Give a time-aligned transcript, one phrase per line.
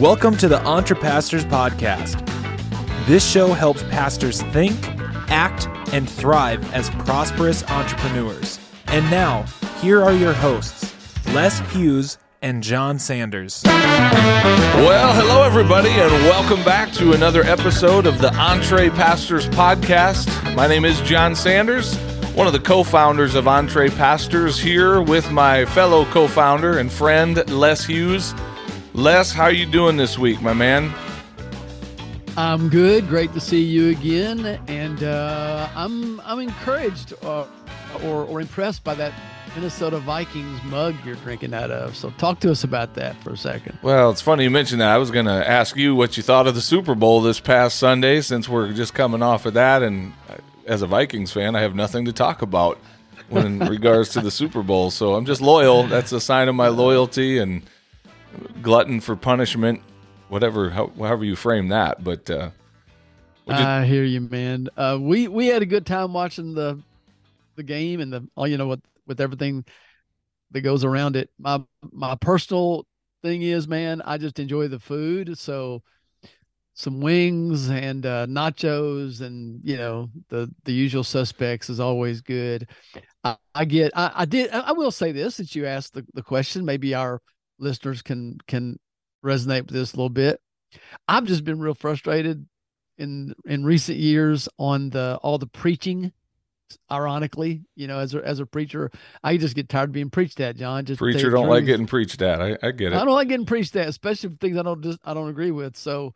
[0.00, 2.26] Welcome to the Entrepastors Podcast.
[3.06, 4.74] This show helps pastors think,
[5.28, 8.58] act, and thrive as prosperous entrepreneurs.
[8.86, 9.42] And now,
[9.82, 10.94] here are your hosts,
[11.34, 13.60] Les Hughes and John Sanders.
[13.66, 20.54] Well, hello, everybody, and welcome back to another episode of the EntrePastors Podcast.
[20.54, 21.94] My name is John Sanders,
[22.34, 27.46] one of the co founders of EntrePastors, here with my fellow co founder and friend,
[27.50, 28.34] Les Hughes.
[28.94, 30.92] Les, how are you doing this week, my man?
[32.36, 33.06] I'm good.
[33.08, 37.46] Great to see you again, and uh, I'm I'm encouraged uh,
[38.04, 39.12] or or impressed by that
[39.54, 41.94] Minnesota Vikings mug you're drinking out of.
[41.94, 43.78] So talk to us about that for a second.
[43.82, 44.90] Well, it's funny you mentioned that.
[44.90, 47.78] I was going to ask you what you thought of the Super Bowl this past
[47.78, 50.12] Sunday, since we're just coming off of that, and
[50.66, 52.78] as a Vikings fan, I have nothing to talk about
[53.28, 54.90] when in regards to the Super Bowl.
[54.90, 55.84] So I'm just loyal.
[55.84, 57.62] That's a sign of my loyalty and
[58.62, 59.82] glutton for punishment,
[60.28, 62.02] whatever, however you frame that.
[62.04, 62.50] But uh,
[63.46, 64.68] you- I hear you, man.
[64.76, 66.82] Uh, we we had a good time watching the
[67.56, 69.64] the game and the all you know with with everything
[70.52, 71.30] that goes around it.
[71.38, 72.86] My my personal
[73.22, 75.38] thing is, man, I just enjoy the food.
[75.38, 75.82] So
[76.74, 82.68] some wings and uh, nachos and you know the the usual suspects is always good.
[83.24, 86.22] I, I get I, I did I will say this since you asked the, the
[86.22, 87.20] question, maybe our
[87.60, 88.78] listeners can can
[89.24, 90.40] resonate with this a little bit.
[91.08, 92.46] I've just been real frustrated
[92.98, 96.12] in in recent years on the all the preaching.
[96.90, 98.92] Ironically, you know, as a as a preacher,
[99.24, 100.56] I just get tired of being preached at.
[100.56, 102.40] John, just preacher don't like getting preached at.
[102.40, 102.96] I, I get it.
[102.96, 105.50] I don't like getting preached at, especially for things I don't just I don't agree
[105.50, 105.76] with.
[105.76, 106.14] So,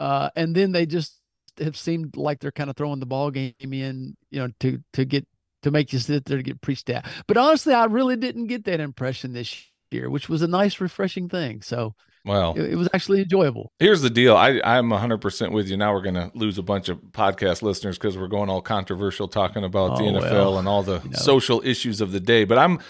[0.00, 1.20] uh, and then they just
[1.60, 5.04] have seemed like they're kind of throwing the ball game in, you know, to to
[5.04, 5.28] get
[5.62, 7.06] to make you sit there to get preached at.
[7.28, 9.64] But honestly, I really didn't get that impression this
[9.94, 11.62] year, which was a nice, refreshing thing.
[11.62, 13.72] So, well, it, it was actually enjoyable.
[13.78, 15.76] Here's the deal: I, I'm 100 percent with you.
[15.76, 19.28] Now we're going to lose a bunch of podcast listeners because we're going all controversial,
[19.28, 21.16] talking about oh, the NFL well, and all the you know.
[21.16, 22.44] social issues of the day.
[22.44, 22.80] But I'm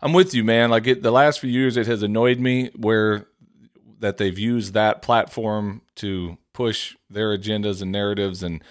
[0.00, 0.70] I'm with you, man.
[0.70, 3.26] Like it, the last few years, it has annoyed me where
[4.02, 8.62] that they've used that platform to push their agendas and narratives and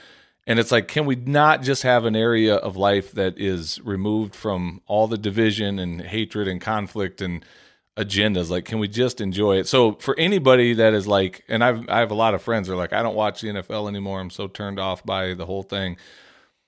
[0.45, 4.35] and it's like can we not just have an area of life that is removed
[4.35, 7.43] from all the division and hatred and conflict and
[7.97, 9.67] agendas like can we just enjoy it?
[9.67, 12.75] So for anybody that is like and i've i have a lot of friends are
[12.75, 14.19] like i don't watch the nfl anymore.
[14.21, 15.97] I'm so turned off by the whole thing.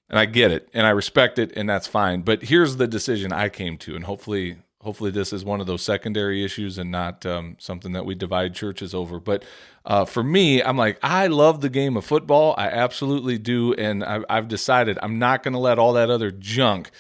[0.09, 2.21] And i get it and i respect it and that's fine.
[2.21, 5.81] But here's the decision i came to and hopefully hopefully this is one of those
[5.81, 9.17] secondary issues and not um, something that we divide churches over.
[9.17, 9.45] But
[9.85, 12.53] uh, for me i'm like i love the game of football.
[12.57, 16.31] I absolutely do and I, i've decided i'm not going to let all that other
[16.31, 16.91] junk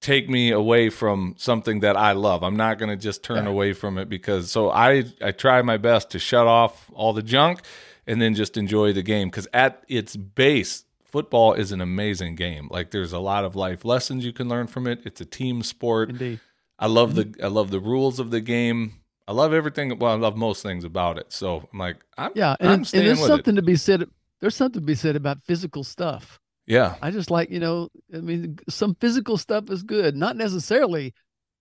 [0.00, 2.42] take me away from something that I love.
[2.42, 3.50] I'm not going to just turn yeah.
[3.50, 7.22] away from it because so I I try my best to shut off all the
[7.22, 7.60] junk
[8.06, 12.68] and then just enjoy the game cuz at its base football is an amazing game.
[12.70, 15.00] Like there's a lot of life lessons you can learn from it.
[15.04, 16.10] It's a team sport.
[16.10, 16.40] Indeed.
[16.78, 17.44] I love the mm-hmm.
[17.44, 19.00] I love the rules of the game.
[19.28, 19.98] I love everything.
[19.98, 21.32] Well, I love most things about it.
[21.32, 23.60] So I'm like, I'm yeah, and, I'm and there's something it.
[23.60, 24.04] to be said.
[24.40, 26.38] There's something to be said about physical stuff.
[26.66, 26.96] Yeah.
[27.00, 30.16] I just like, you know, I mean, some physical stuff is good.
[30.16, 31.14] Not necessarily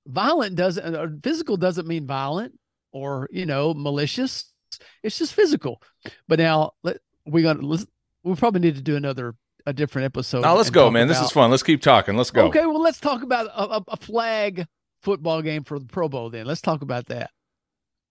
[0.08, 2.58] violent doesn't or physical doesn't mean violent
[2.92, 4.52] or, you know, malicious.
[5.04, 5.82] It's just physical.
[6.28, 7.86] But now let we're gonna let's
[8.24, 9.36] we probably need to do another
[9.68, 10.42] a different episode.
[10.42, 11.04] Now let's go, man.
[11.04, 11.52] About, this is fun.
[11.52, 12.18] Let's keep talking.
[12.18, 12.48] Let's go.
[12.48, 14.66] Okay, well let's talk about a, a flag
[15.02, 16.46] football game for the Pro Bowl then.
[16.46, 17.32] Let's talk about that.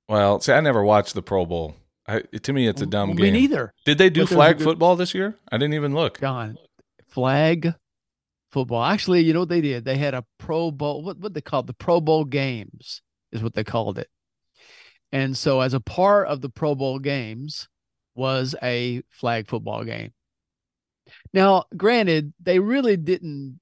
[0.09, 1.77] Well, see, I never watched the Pro Bowl.
[2.07, 3.33] I, to me, it's a dumb well, game.
[3.33, 3.73] Me neither.
[3.87, 4.65] Did they do flag good...
[4.65, 5.37] football this year?
[5.51, 6.21] I didn't even look.
[6.21, 6.59] John,
[7.15, 7.73] flag
[8.51, 8.85] football.
[8.85, 9.85] Actually, you know what they did?
[9.85, 11.03] They had a Pro Bowl.
[11.03, 13.03] What what they called the Pro Bowl games
[13.33, 14.09] is what they called it.
[15.13, 17.69] And so, as a part of the Pro Bowl games,
[18.15, 20.13] was a flag football game.
[21.33, 23.61] Now, granted, they really didn't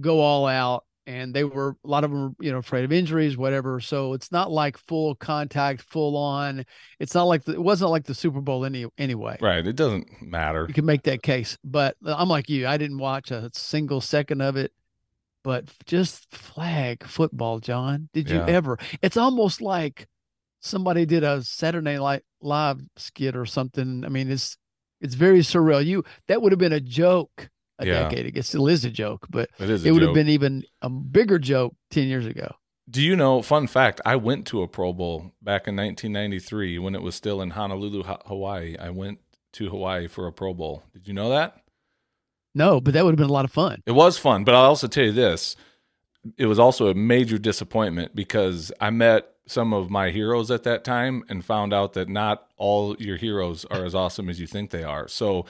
[0.00, 2.92] go all out and they were a lot of them were, you know afraid of
[2.92, 6.64] injuries whatever so it's not like full contact full on
[7.00, 9.36] it's not like the, it wasn't like the super bowl any anyway.
[9.40, 10.66] Right it doesn't matter.
[10.68, 14.42] You can make that case but i'm like you i didn't watch a single second
[14.42, 14.72] of it
[15.42, 18.78] but just flag football john did you ever?
[19.02, 20.06] It's almost like
[20.60, 24.56] somebody did a saturday night live skit or something i mean it's
[25.00, 25.84] it's very surreal.
[25.84, 28.02] You that would have been a joke a yeah.
[28.02, 28.38] decade ago.
[28.38, 30.08] It still is a joke, but it, is it would joke.
[30.08, 32.54] have been even a bigger joke 10 years ago.
[32.90, 36.94] Do you know, fun fact, I went to a Pro Bowl back in 1993 when
[36.94, 38.76] it was still in Honolulu, Hawaii.
[38.78, 39.18] I went
[39.52, 40.82] to Hawaii for a Pro Bowl.
[40.94, 41.56] Did you know that?
[42.54, 43.82] No, but that would have been a lot of fun.
[43.84, 45.54] It was fun, but I'll also tell you this.
[46.38, 50.84] It was also a major disappointment because I met some of my heroes at that
[50.84, 54.70] time and found out that not all your heroes are as awesome as you think
[54.70, 55.08] they are.
[55.08, 55.46] So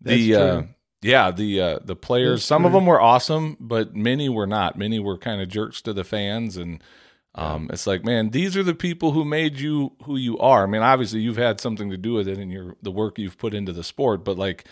[0.00, 0.62] the uh,
[1.02, 4.78] yeah, the uh, the players, some of them were awesome, but many were not.
[4.78, 6.82] Many were kind of jerks to the fans and
[7.34, 10.64] um, it's like, man, these are the people who made you who you are.
[10.64, 13.38] I mean, obviously you've had something to do with it in your the work you've
[13.38, 14.66] put into the sport, but like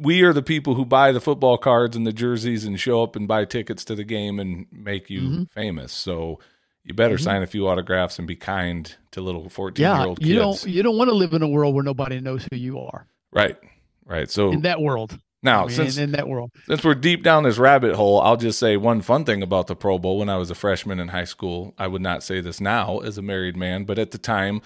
[0.00, 3.14] we are the people who buy the football cards and the jerseys and show up
[3.14, 5.44] and buy tickets to the game and make you mm-hmm.
[5.44, 5.92] famous.
[5.92, 6.40] So
[6.82, 7.24] you better mm-hmm.
[7.24, 10.28] sign a few autographs and be kind to little 14 yeah, year old kids.
[10.28, 12.80] You don't you don't want to live in a world where nobody knows who you
[12.80, 13.06] are.
[13.32, 13.56] Right.
[14.06, 14.30] Right.
[14.30, 15.18] So in that world.
[15.42, 18.38] Now, I mean, since in that world, since we're deep down this rabbit hole, I'll
[18.38, 20.18] just say one fun thing about the Pro Bowl.
[20.18, 23.18] When I was a freshman in high school, I would not say this now as
[23.18, 24.62] a married man, but at the time,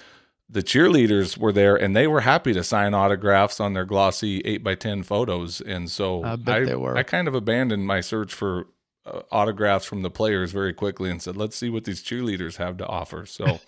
[0.48, 4.62] the cheerleaders were there and they were happy to sign autographs on their glossy eight
[4.62, 5.60] by ten photos.
[5.60, 8.68] And so I, I, I kind of abandoned my search for
[9.04, 12.76] uh, autographs from the players very quickly and said, "Let's see what these cheerleaders have
[12.78, 13.58] to offer." So,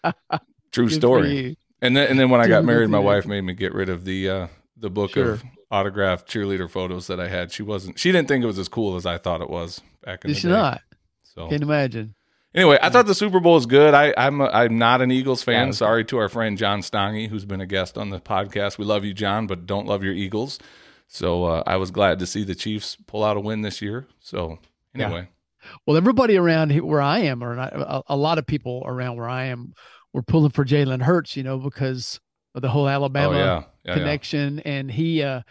[0.72, 1.56] true story.
[1.80, 4.04] And then, and then when I got married, my wife made me get rid of
[4.04, 4.46] the uh,
[4.76, 5.32] the book sure.
[5.32, 7.52] of autographed cheerleader photos that I had.
[7.52, 7.98] She wasn't.
[7.98, 10.42] She didn't think it was as cool as I thought it was back in it's
[10.42, 10.54] the day.
[10.54, 10.80] not.
[11.22, 12.14] So can't imagine.
[12.54, 13.94] Anyway, I thought the Super Bowl is good.
[13.94, 15.72] I, I'm a, I'm not an Eagles fan.
[15.72, 18.78] Sorry to our friend John Stange, who's been a guest on the podcast.
[18.78, 20.60] We love you, John, but don't love your Eagles.
[21.08, 24.06] So uh, I was glad to see the Chiefs pull out a win this year.
[24.20, 24.60] So
[24.94, 25.28] anyway,
[25.62, 25.70] yeah.
[25.84, 29.28] well, everybody around where I am, or not, a, a lot of people around where
[29.28, 29.74] I am,
[30.12, 31.36] were pulling for Jalen Hurts.
[31.36, 32.20] You know, because
[32.54, 33.62] the whole Alabama oh, yeah.
[33.84, 35.22] Yeah, connection, and he.
[35.22, 35.42] Uh,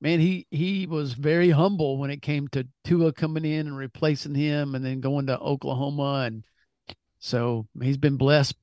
[0.00, 4.34] man, he he was very humble when it came to Tua coming in and replacing
[4.34, 6.44] him, and then going to Oklahoma, and
[7.18, 8.54] so he's been blessed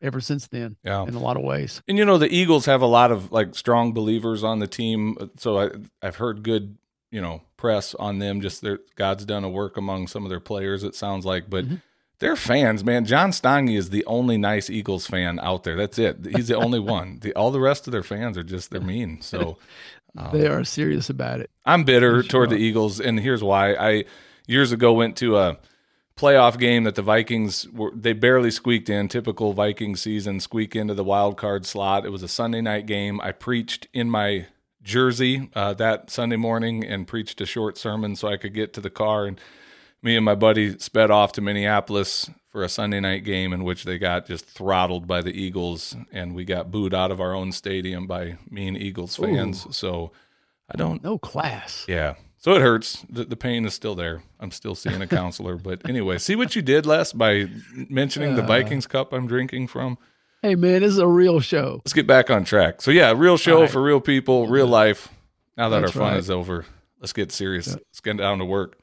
[0.00, 0.76] ever since then.
[0.84, 1.02] Yeah.
[1.02, 1.82] in a lot of ways.
[1.88, 5.30] And you know, the Eagles have a lot of like strong believers on the team,
[5.36, 5.70] so I
[6.00, 6.78] I've heard good
[7.10, 8.40] you know press on them.
[8.40, 10.84] Just their God's done a work among some of their players.
[10.84, 11.64] It sounds like, but.
[11.64, 11.76] Mm-hmm.
[12.20, 13.04] They're fans, man.
[13.04, 15.76] John Stange is the only nice Eagles fan out there.
[15.76, 16.18] That's it.
[16.34, 17.18] He's the only one.
[17.20, 19.20] The, all the rest of their fans are just they're mean.
[19.20, 19.58] So
[20.16, 21.50] um, they are serious about it.
[21.64, 23.74] I'm bitter sure toward the Eagles, and here's why.
[23.74, 24.04] I
[24.46, 25.58] years ago went to a
[26.16, 29.08] playoff game that the Vikings were they barely squeaked in.
[29.08, 32.06] Typical Viking season, squeak into the wild card slot.
[32.06, 33.20] It was a Sunday night game.
[33.20, 34.46] I preached in my
[34.82, 38.80] jersey uh, that Sunday morning and preached a short sermon so I could get to
[38.80, 39.26] the car.
[39.26, 39.40] And
[40.04, 43.84] me and my buddy sped off to Minneapolis for a Sunday night game in which
[43.84, 47.50] they got just throttled by the Eagles, and we got booed out of our own
[47.50, 49.66] stadium by mean Eagles fans.
[49.66, 49.72] Ooh.
[49.72, 50.12] So
[50.70, 51.86] I don't no class.
[51.88, 53.04] Yeah, so it hurts.
[53.08, 54.22] The, the pain is still there.
[54.38, 58.36] I'm still seeing a counselor, but anyway, see what you did, Les, by mentioning uh,
[58.36, 59.98] the Vikings cup I'm drinking from.
[60.42, 61.80] Hey man, this is a real show.
[61.84, 62.82] Let's get back on track.
[62.82, 63.70] So yeah, real show right.
[63.70, 65.08] for real people, real life.
[65.56, 66.18] Now that That's our fun right.
[66.18, 66.66] is over,
[67.00, 67.68] let's get serious.
[67.68, 68.78] Let's get down to work.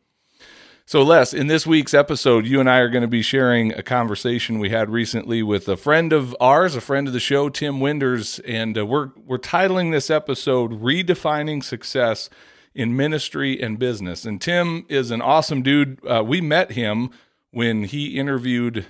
[0.86, 3.84] So, Les, in this week's episode, you and I are going to be sharing a
[3.84, 7.80] conversation we had recently with a friend of ours, a friend of the show, Tim
[7.80, 12.30] Winders, and uh, we're we're titling this episode "Redefining Success
[12.74, 16.00] in Ministry and Business." And Tim is an awesome dude.
[16.06, 17.12] Uh, we met him
[17.52, 18.86] when he interviewed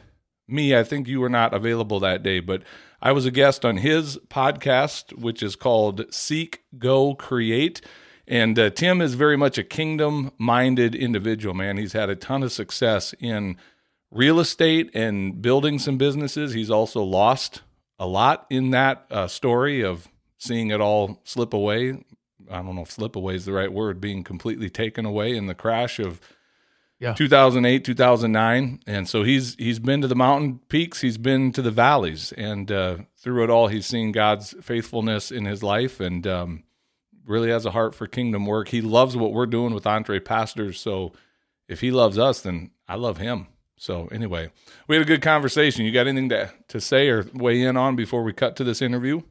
[0.48, 0.76] me.
[0.76, 2.64] I think you were not available that day, but
[3.02, 7.82] I was a guest on his podcast, which is called Seek, Go, Create.
[8.28, 11.78] And uh, Tim is very much a kingdom minded individual, man.
[11.78, 13.58] He's had a ton of success in
[14.12, 16.54] real estate and building some businesses.
[16.54, 17.62] He's also lost
[17.98, 22.04] a lot in that uh, story of seeing it all slip away.
[22.50, 25.46] I don't know if slip away is the right word, being completely taken away in
[25.46, 26.20] the crash of
[27.00, 27.14] yeah.
[27.14, 28.80] 2008, 2009.
[28.86, 32.72] And so he's he's been to the mountain peaks, he's been to the valleys, and
[32.72, 36.00] uh, through it all, he's seen God's faithfulness in his life.
[36.00, 36.64] And um,
[37.26, 38.70] really has a heart for kingdom work.
[38.70, 40.76] He loves what we're doing with EntrePastors.
[40.76, 41.14] So
[41.68, 43.48] if he loves us, then I love him.
[43.78, 44.52] So anyway,
[44.88, 45.86] we had a good conversation.
[45.86, 48.82] You got anything to, to say or weigh in on before we cut to this
[48.82, 49.22] interview?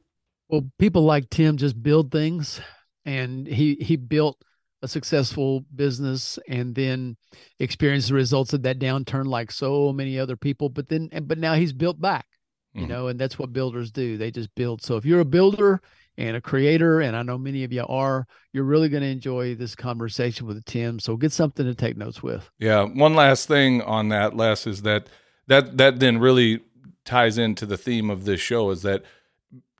[0.49, 2.61] Well, people like Tim just build things
[3.05, 4.43] and he he built
[4.83, 7.17] a successful business and then
[7.59, 11.55] experienced the results of that downturn like so many other people but then but now
[11.55, 12.27] he's built back
[12.73, 12.91] you mm-hmm.
[12.91, 15.81] know and that's what builders do they just build so if you're a builder
[16.21, 19.55] and a creator, and I know many of you are, you're really going to enjoy
[19.55, 21.01] this conversation with Tim.
[21.01, 22.51] So get something to take notes with.
[22.59, 22.83] Yeah.
[22.83, 25.07] One last thing on that, Les, is that
[25.47, 26.61] that that then really
[27.05, 29.03] ties into the theme of this show is that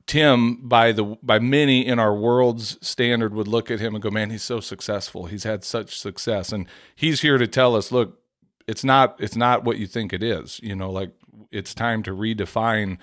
[0.07, 4.11] Tim, by the by many in our world's standard, would look at him and go,
[4.11, 5.27] "Man, he's so successful.
[5.27, 6.67] He's had such success," and
[6.97, 8.19] he's here to tell us, "Look,
[8.67, 10.59] it's not it's not what you think it is.
[10.63, 11.13] You know, like
[11.53, 12.99] it's time to redefine."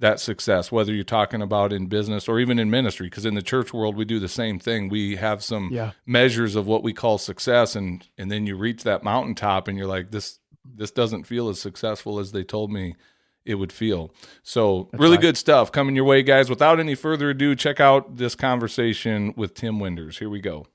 [0.00, 3.42] That success, whether you're talking about in business or even in ministry, because in the
[3.42, 4.88] church world we do the same thing.
[4.88, 5.92] We have some yeah.
[6.06, 9.86] measures of what we call success, and and then you reach that mountaintop, and you're
[9.86, 12.96] like, this this doesn't feel as successful as they told me
[13.44, 14.12] it would feel.
[14.42, 15.22] So, That's really right.
[15.22, 16.50] good stuff coming your way, guys.
[16.50, 20.18] Without any further ado, check out this conversation with Tim Winders.
[20.18, 20.66] Here we go.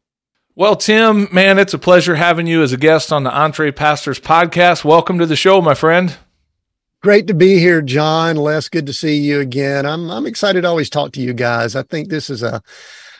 [0.55, 4.86] Well, Tim, man, it's a pleasure having you as a guest on the EntrePastors podcast.
[4.86, 6.17] Welcome to the show, my friend.
[7.06, 8.36] Great to be here, John.
[8.36, 9.86] Les, good to see you again.
[9.86, 11.76] I'm I'm excited to always talk to you guys.
[11.76, 12.64] I think this is a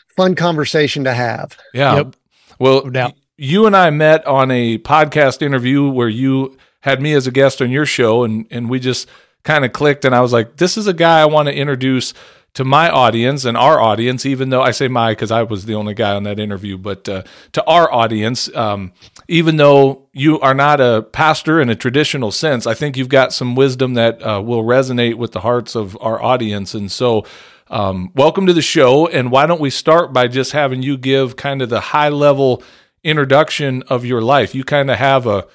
[0.08, 1.56] fun conversation to have.
[1.72, 1.94] Yeah.
[1.98, 2.16] Yep.
[2.58, 7.28] Well, no you and I met on a podcast interview where you had me as
[7.28, 9.08] a guest on your show and and we just
[9.44, 12.12] kind of clicked and I was like, this is a guy I want to introduce
[12.56, 15.74] to my audience and our audience, even though I say my because I was the
[15.74, 17.22] only guy on that interview, but uh,
[17.52, 18.92] to our audience, um,
[19.28, 23.34] even though you are not a pastor in a traditional sense, I think you've got
[23.34, 26.74] some wisdom that uh, will resonate with the hearts of our audience.
[26.74, 27.26] And so,
[27.68, 29.06] um, welcome to the show.
[29.06, 32.62] And why don't we start by just having you give kind of the high level
[33.04, 34.54] introduction of your life?
[34.54, 35.46] You kind of have a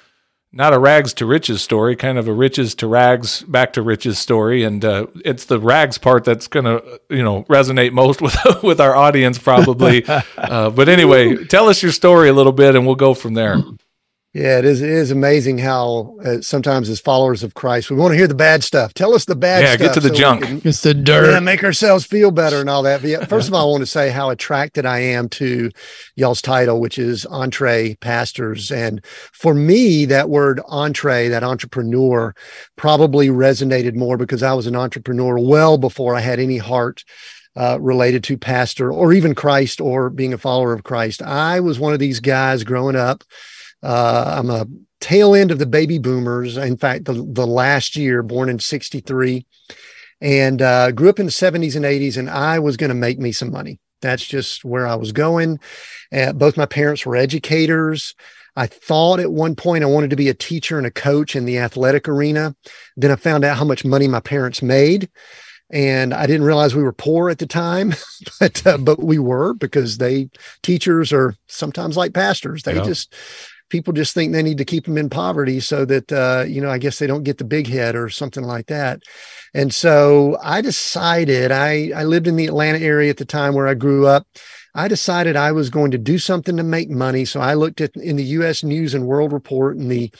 [0.52, 4.18] not a rags to riches story, kind of a riches to rags back to riches
[4.18, 8.36] story, and uh, it's the rags part that's going to you know resonate most with
[8.62, 10.04] with our audience probably.
[10.36, 13.62] uh, but anyway, tell us your story a little bit, and we'll go from there.
[14.34, 14.80] Yeah, it is.
[14.80, 18.34] It is amazing how uh, sometimes, as followers of Christ, we want to hear the
[18.34, 18.94] bad stuff.
[18.94, 19.62] Tell us the bad.
[19.62, 20.64] Yeah, get to the so junk.
[20.64, 21.32] it's the dirt.
[21.32, 23.02] Yeah, make ourselves feel better and all that.
[23.02, 25.70] But yeah, first of all, I want to say how attracted I am to
[26.16, 28.74] y'all's title, which is EntrePastors.
[28.74, 32.34] And for me, that word entree, that entrepreneur,
[32.76, 37.04] probably resonated more because I was an entrepreneur well before I had any heart
[37.54, 41.20] uh, related to pastor or even Christ or being a follower of Christ.
[41.20, 43.24] I was one of these guys growing up
[43.82, 44.66] uh, I'm a
[45.00, 46.56] tail end of the baby boomers.
[46.56, 49.46] In fact, the, the last year, born in 63,
[50.20, 53.18] and uh, grew up in the 70s and 80s, and I was going to make
[53.18, 53.80] me some money.
[54.00, 55.60] That's just where I was going.
[56.12, 58.14] Uh, both my parents were educators.
[58.54, 61.46] I thought at one point I wanted to be a teacher and a coach in
[61.46, 62.54] the athletic arena.
[62.96, 65.08] Then I found out how much money my parents made
[65.72, 67.94] and I didn't realize we were poor at the time,
[68.40, 70.28] but uh, but we were because they
[70.62, 72.62] teachers are sometimes like pastors.
[72.62, 72.84] They yeah.
[72.84, 73.14] just
[73.72, 76.70] people just think they need to keep them in poverty so that uh, you know
[76.70, 79.02] i guess they don't get the big head or something like that.
[79.54, 83.66] And so i decided i i lived in the atlanta area at the time where
[83.66, 84.26] i grew up.
[84.74, 87.24] I decided i was going to do something to make money.
[87.24, 90.12] So i looked at in the us news and world report and the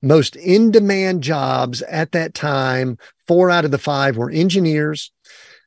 [0.00, 5.10] most in demand jobs at that time four out of the five were engineers.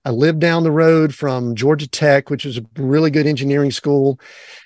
[0.05, 4.19] I lived down the road from Georgia Tech, which was a really good engineering school.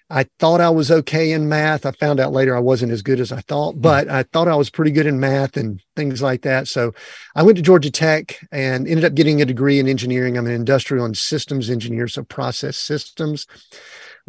[0.10, 1.86] I thought I was okay in math.
[1.86, 3.82] I found out later I wasn't as good as I thought, hmm.
[3.82, 6.68] but I thought I was pretty good in math and things like that.
[6.68, 6.94] So
[7.36, 10.38] I went to Georgia Tech and ended up getting a degree in engineering.
[10.38, 13.48] I'm an industrial and systems engineer, so process systems.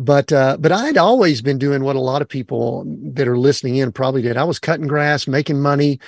[0.01, 3.77] But uh, but I'd always been doing what a lot of people that are listening
[3.77, 4.37] in probably did.
[4.37, 5.99] I was cutting grass, making money,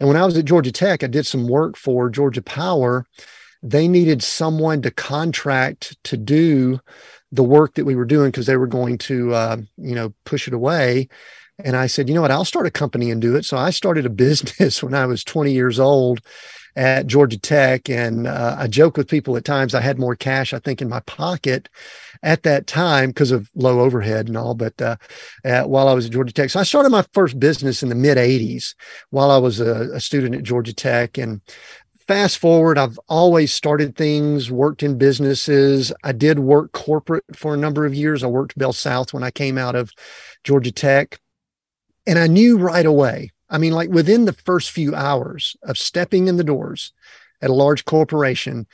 [0.00, 3.06] and when I was at Georgia Tech, I did some work for Georgia Power.
[3.62, 6.80] They needed someone to contract to do
[7.32, 10.48] the work that we were doing because they were going to uh, you know push
[10.48, 11.08] it away.
[11.64, 12.30] And i said you know what?
[12.30, 13.44] I'll start a company and do it.
[13.44, 16.20] So i started a business when i was 20 years old
[16.76, 17.88] at georgia tech.
[17.88, 20.88] And uh, i joke with people at times i had more cash i think in
[20.88, 21.68] my pocket
[22.22, 24.54] at that time because of low overhead and all.
[24.54, 24.96] But uh,
[25.64, 28.16] while i was at georgia tech so i started my first business in the mid
[28.16, 28.74] 80s
[29.10, 31.18] while i was a, a student at georgia tech.
[31.18, 31.40] And
[32.08, 35.92] fast forward, I've always started things, worked in businesses.
[36.02, 38.24] I did work corporate for a number of years.
[38.24, 39.92] I worked Bell South when I came out of
[40.42, 41.20] Georgia Tech.
[42.06, 46.26] And I knew right away, I mean, like within the first few hours of stepping
[46.26, 46.92] in the doors
[47.42, 48.66] at a large corporation,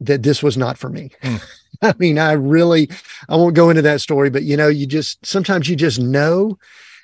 [0.00, 1.10] that this was not for me.
[1.22, 1.44] Mm.
[1.82, 2.88] I mean, I really,
[3.28, 6.58] I won't go into that story, but you know, you just sometimes you just know.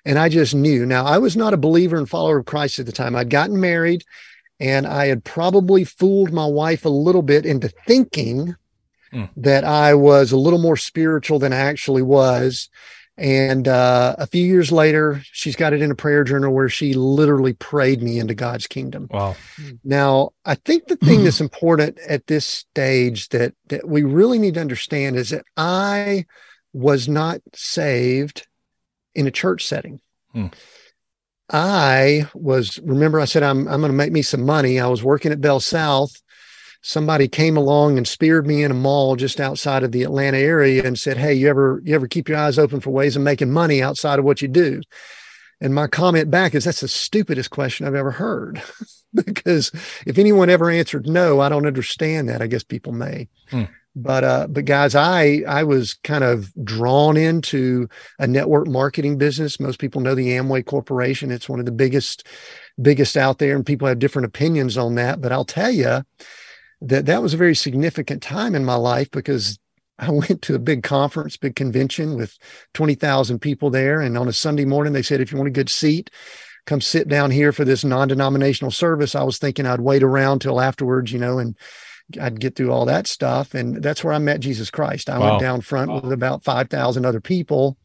[0.06, 0.84] And I just knew.
[0.84, 3.16] Now, I was not a believer and follower of Christ at the time.
[3.16, 4.04] I'd gotten married
[4.60, 8.56] and I had probably fooled my wife a little bit into thinking
[9.12, 9.28] mm.
[9.36, 12.68] that I was a little more spiritual than I actually was.
[13.16, 16.94] And uh, a few years later, she's got it in a prayer journal where she
[16.94, 19.06] literally prayed me into God's kingdom.
[19.08, 19.36] Wow.
[19.84, 24.54] Now, I think the thing that's important at this stage that that we really need
[24.54, 26.26] to understand is that I
[26.72, 28.48] was not saved
[29.14, 30.00] in a church setting.
[30.34, 30.52] Mm.
[31.52, 34.80] I was remember I said I'm I'm going to make me some money.
[34.80, 36.20] I was working at Bell South.
[36.82, 40.84] Somebody came along and speared me in a mall just outside of the Atlanta area
[40.84, 43.50] and said, "Hey, you ever you ever keep your eyes open for ways of making
[43.50, 44.80] money outside of what you do?"
[45.60, 48.62] And my comment back is that's the stupidest question I've ever heard.
[49.14, 49.70] because
[50.06, 52.42] if anyone ever answered no, I don't understand that.
[52.42, 53.28] I guess people may.
[53.50, 53.64] Hmm.
[53.96, 59.60] But uh but guys i i was kind of drawn into a network marketing business
[59.60, 62.26] most people know the amway corporation it's one of the biggest
[62.80, 66.02] biggest out there and people have different opinions on that but i'll tell you
[66.80, 69.58] that that was a very significant time in my life because
[69.98, 72.36] I went to a big conference, big convention with
[72.74, 74.00] 20,000 people there.
[74.00, 76.10] And on a Sunday morning, they said, if you want a good seat,
[76.66, 79.14] come sit down here for this non denominational service.
[79.14, 81.56] I was thinking I'd wait around till afterwards, you know, and
[82.20, 83.54] I'd get through all that stuff.
[83.54, 85.08] And that's where I met Jesus Christ.
[85.08, 85.30] I wow.
[85.30, 86.00] went down front wow.
[86.00, 87.76] with about 5,000 other people.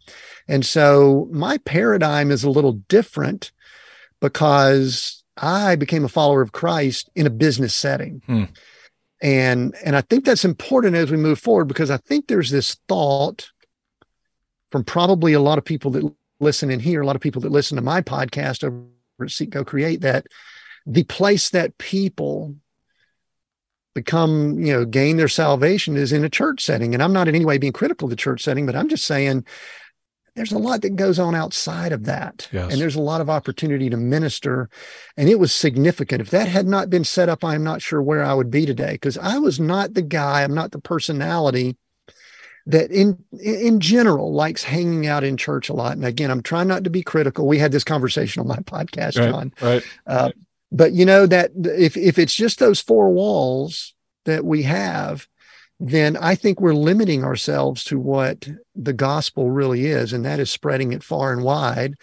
[0.47, 3.51] And so my paradigm is a little different
[4.19, 8.21] because I became a follower of Christ in a business setting.
[8.25, 8.43] Hmm.
[9.21, 12.77] And and I think that's important as we move forward because I think there's this
[12.87, 13.49] thought
[14.71, 16.09] from probably a lot of people that
[16.39, 18.85] listen in here, a lot of people that listen to my podcast over
[19.21, 20.27] at Seek Go Create that
[20.85, 22.55] the place that people
[23.99, 26.93] become, you know, gain their salvation is in a church setting.
[26.93, 29.05] And I'm not in any way being critical of the church setting, but I'm just
[29.05, 29.45] saying
[30.35, 32.47] there's a lot that goes on outside of that.
[32.51, 32.71] Yes.
[32.71, 34.69] And there's a lot of opportunity to minister.
[35.17, 36.21] And it was significant.
[36.21, 38.93] If that had not been set up, I'm not sure where I would be today
[38.93, 41.75] because I was not the guy, I'm not the personality
[42.65, 45.93] that in in general likes hanging out in church a lot.
[45.93, 47.47] And again, I'm trying not to be critical.
[47.47, 49.53] We had this conversation on my podcast, right, John.
[49.59, 49.83] Right.
[50.05, 50.31] Uh,
[50.71, 53.93] but you know that if if it's just those four walls
[54.25, 55.27] that we have,
[55.79, 60.51] then I think we're limiting ourselves to what the gospel really is, and that is
[60.51, 61.95] spreading it far and wide.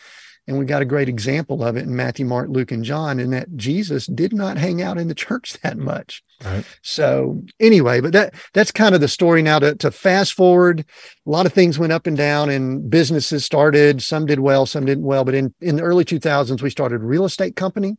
[0.48, 3.30] And we got a great example of it in Matthew, Mark, Luke, and John, in
[3.30, 6.22] that Jesus did not hang out in the church that much.
[6.44, 6.64] Right.
[6.82, 10.84] So anyway, but that that's kind of the story now to, to fast forward.
[11.26, 14.02] A lot of things went up and down and businesses started.
[14.02, 15.24] Some did well, some didn't well.
[15.24, 17.96] But in, in the early 2000s, we started a real estate company,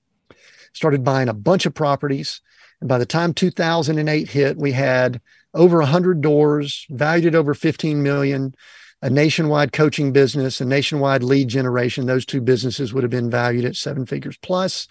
[0.77, 2.39] started buying a bunch of properties.
[2.79, 5.19] And by the time 2008 hit, we had
[5.53, 8.53] over 100 doors, valued at over 15 million,
[9.01, 12.05] a nationwide coaching business, a nationwide lead generation.
[12.05, 14.87] Those two businesses would have been valued at seven figures plus.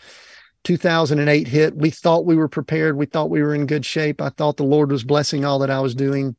[0.65, 1.77] 2008 hit.
[1.77, 2.97] We thought we were prepared.
[2.97, 4.21] We thought we were in good shape.
[4.21, 6.35] I thought the Lord was blessing all that I was doing.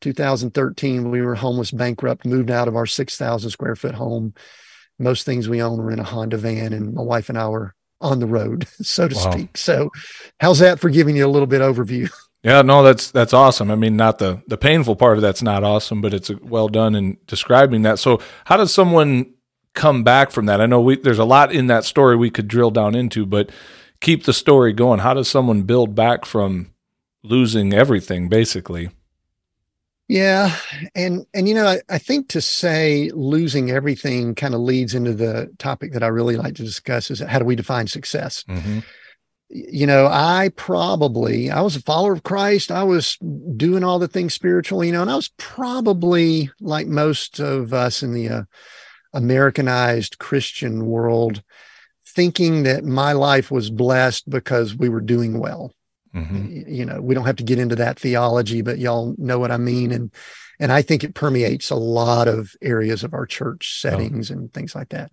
[0.00, 4.34] 2013, we were homeless, bankrupt, moved out of our 6,000 square foot home.
[5.00, 7.74] Most things we own were in a Honda van, and my wife and I were
[8.00, 9.30] on the road, so to wow.
[9.30, 9.56] speak.
[9.56, 9.90] So,
[10.40, 12.10] how's that for giving you a little bit overview?
[12.42, 13.70] Yeah, no, that's that's awesome.
[13.70, 16.94] I mean, not the the painful part of that's not awesome, but it's well done
[16.94, 17.98] in describing that.
[17.98, 19.34] So, how does someone
[19.74, 20.58] come back from that?
[20.58, 23.50] I know we, there's a lot in that story we could drill down into, but
[24.00, 25.00] keep the story going.
[25.00, 26.72] How does someone build back from
[27.22, 28.88] losing everything, basically?
[30.10, 30.56] Yeah,
[30.94, 35.14] and and you know, I, I think to say losing everything kind of leads into
[35.14, 38.44] the topic that I really like to discuss is how do we define success?
[38.48, 38.80] Mm-hmm
[39.50, 42.70] you know, I probably, I was a follower of Christ.
[42.70, 43.16] I was
[43.56, 48.02] doing all the things spiritually, you know, and I was probably like most of us
[48.02, 48.42] in the uh,
[49.12, 51.42] Americanized Christian world,
[52.06, 55.72] thinking that my life was blessed because we were doing well.
[56.14, 56.68] Mm-hmm.
[56.68, 59.56] You know, we don't have to get into that theology, but y'all know what I
[59.56, 59.92] mean.
[59.92, 60.12] And,
[60.58, 64.34] and I think it permeates a lot of areas of our church settings oh.
[64.34, 65.12] and things like that.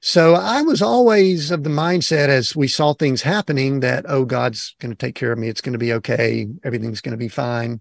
[0.00, 4.76] So I was always of the mindset as we saw things happening that, oh, God's
[4.80, 5.48] going to take care of me.
[5.48, 6.46] It's going to be okay.
[6.62, 7.80] Everything's going to be fine.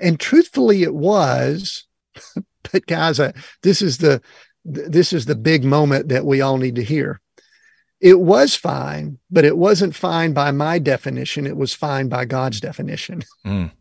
[0.00, 1.86] And truthfully, it was.
[2.72, 4.20] but guys, uh, this is the
[4.64, 7.20] this is the big moment that we all need to hear.
[8.04, 11.46] It was fine, but it wasn't fine by my definition.
[11.46, 13.22] It was fine by God's definition.
[13.46, 13.72] Mm.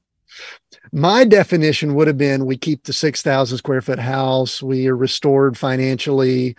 [0.92, 5.60] My definition would have been we keep the 6,000 square foot house, we are restored
[5.60, 6.56] financially,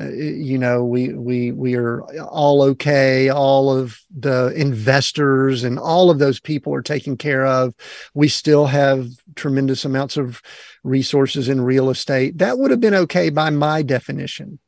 [0.00, 6.10] uh, you know we we we are all okay all of the investors and all
[6.10, 7.74] of those people are taken care of
[8.14, 10.40] we still have tremendous amounts of
[10.84, 14.58] resources in real estate that would have been okay by my definition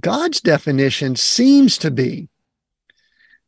[0.00, 2.28] god's definition seems to be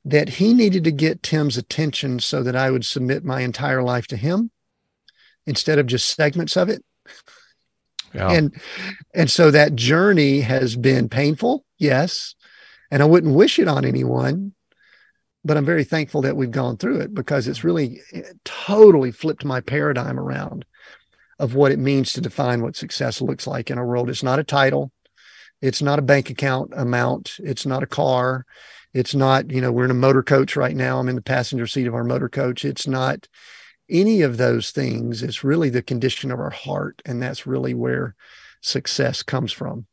[0.04, 4.06] that he needed to get tim's attention so that i would submit my entire life
[4.06, 4.50] to him
[5.46, 6.84] instead of just segments of it
[8.16, 8.30] yeah.
[8.30, 8.54] And
[9.14, 12.34] and so that journey has been painful, yes.
[12.90, 14.54] And I wouldn't wish it on anyone,
[15.44, 19.44] but I'm very thankful that we've gone through it because it's really it totally flipped
[19.44, 20.64] my paradigm around
[21.38, 24.08] of what it means to define what success looks like in a world.
[24.08, 24.90] It's not a title,
[25.60, 28.44] it's not a bank account amount, it's not a car,
[28.92, 30.98] it's not, you know, we're in a motor coach right now.
[30.98, 32.64] I'm in the passenger seat of our motor coach.
[32.64, 33.28] It's not
[33.90, 35.22] any of those things.
[35.22, 38.14] It's really the condition of our heart and that's really where
[38.62, 39.86] success comes from.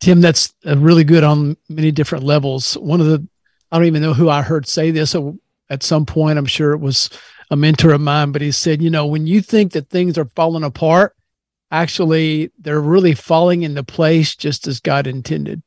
[0.00, 2.74] Tim that's uh, really good on many different levels.
[2.74, 3.26] One of the
[3.72, 5.16] i don't even know who i heard say this
[5.70, 7.10] at some point i'm sure it was
[7.50, 10.30] a mentor of mine, but he said, you know, when you think that things are
[10.34, 11.15] falling apart,
[11.76, 15.62] actually they're really falling into place just as God intended.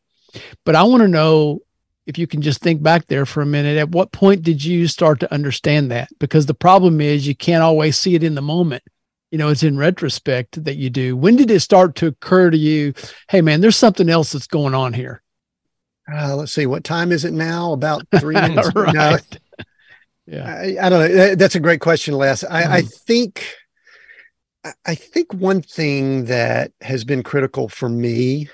[0.66, 1.60] But I want to know
[2.06, 4.88] if you can just think back there for a minute, at what point did you
[4.88, 6.10] start to understand that?
[6.20, 8.84] Because the problem is you can't always see it in the moment.
[9.32, 11.16] You know, it's in retrospect that you do.
[11.16, 12.96] When did it start to occur to you,
[13.30, 15.22] hey man, there's something else that's going on here?
[16.12, 17.74] Uh, let's see, what time is it now?
[17.74, 18.72] About three minutes.
[18.74, 18.94] right.
[18.96, 19.18] No,
[20.26, 20.48] yeah.
[20.48, 21.36] I, I, don't know.
[21.36, 22.44] That's a great question, Les.
[22.44, 22.68] I, mm.
[22.68, 23.46] I think
[24.86, 28.50] I think one thing that has been critical for me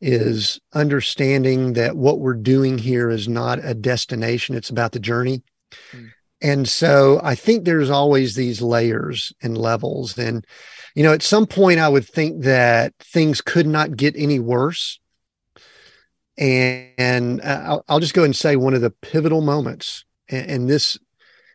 [0.00, 5.42] is understanding that what we're doing here is not a destination, it's about the journey.
[5.92, 6.10] Mm.
[6.42, 10.18] And so I think there's always these layers and levels.
[10.18, 10.46] And,
[10.94, 15.00] you know, at some point I would think that things could not get any worse.
[16.36, 20.68] And, and I'll, I'll, just go and say one of the pivotal moments, and, and
[20.68, 20.98] this,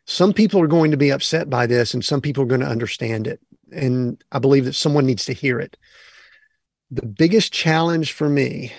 [0.08, 2.68] some people are going to be upset by this, and some people are going to
[2.68, 3.42] understand it.
[3.72, 5.78] And I believe that someone needs to hear it.
[6.92, 8.72] The biggest challenge for me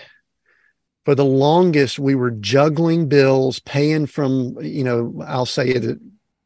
[1.05, 5.99] for the longest we were juggling bills paying from you know i'll say that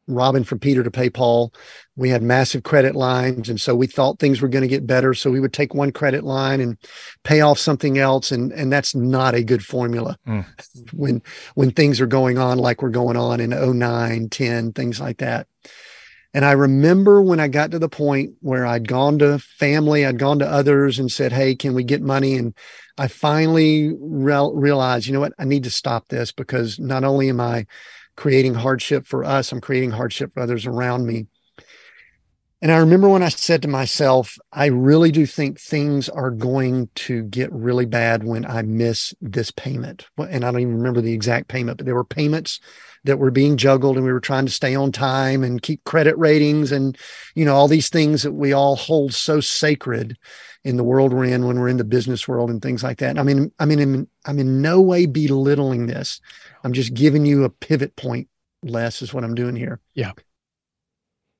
[0.07, 1.51] robbing from peter to pay paul.
[1.95, 5.13] We had massive credit lines and so we thought things were going to get better
[5.13, 6.77] so we would take one credit line and
[7.23, 10.45] pay off something else and and that's not a good formula mm.
[10.93, 11.23] when
[11.55, 15.47] when things are going on like we're going on in 09 10 things like that
[16.35, 20.19] and I remember when I got to the point where I'd gone to family, I'd
[20.19, 22.35] gone to others and said, Hey, can we get money?
[22.35, 22.53] And
[22.97, 25.31] I finally re- realized, you know what?
[25.39, 27.67] I need to stop this because not only am I
[28.17, 31.27] creating hardship for us, I'm creating hardship for others around me.
[32.61, 36.89] And I remember when I said to myself, I really do think things are going
[36.95, 40.05] to get really bad when I miss this payment.
[40.17, 42.59] And I don't even remember the exact payment, but there were payments
[43.05, 46.17] that were being juggled and we were trying to stay on time and keep credit
[46.17, 46.97] ratings and
[47.35, 50.17] you know all these things that we all hold so sacred
[50.65, 53.19] in the world we're in when we're in the business world and things like that.
[53.19, 56.19] I mean, I mean, I'm, I'm in no way belittling this.
[56.63, 58.27] I'm just giving you a pivot point.
[58.63, 59.79] Les is what I'm doing here.
[59.93, 60.13] Yeah.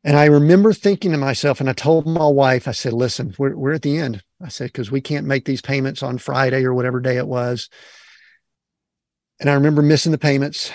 [0.03, 3.55] And I remember thinking to myself, and I told my wife, I said, listen, we're,
[3.55, 4.23] we're at the end.
[4.39, 7.69] I said, because we can't make these payments on Friday or whatever day it was.
[9.39, 10.71] And I remember missing the payments.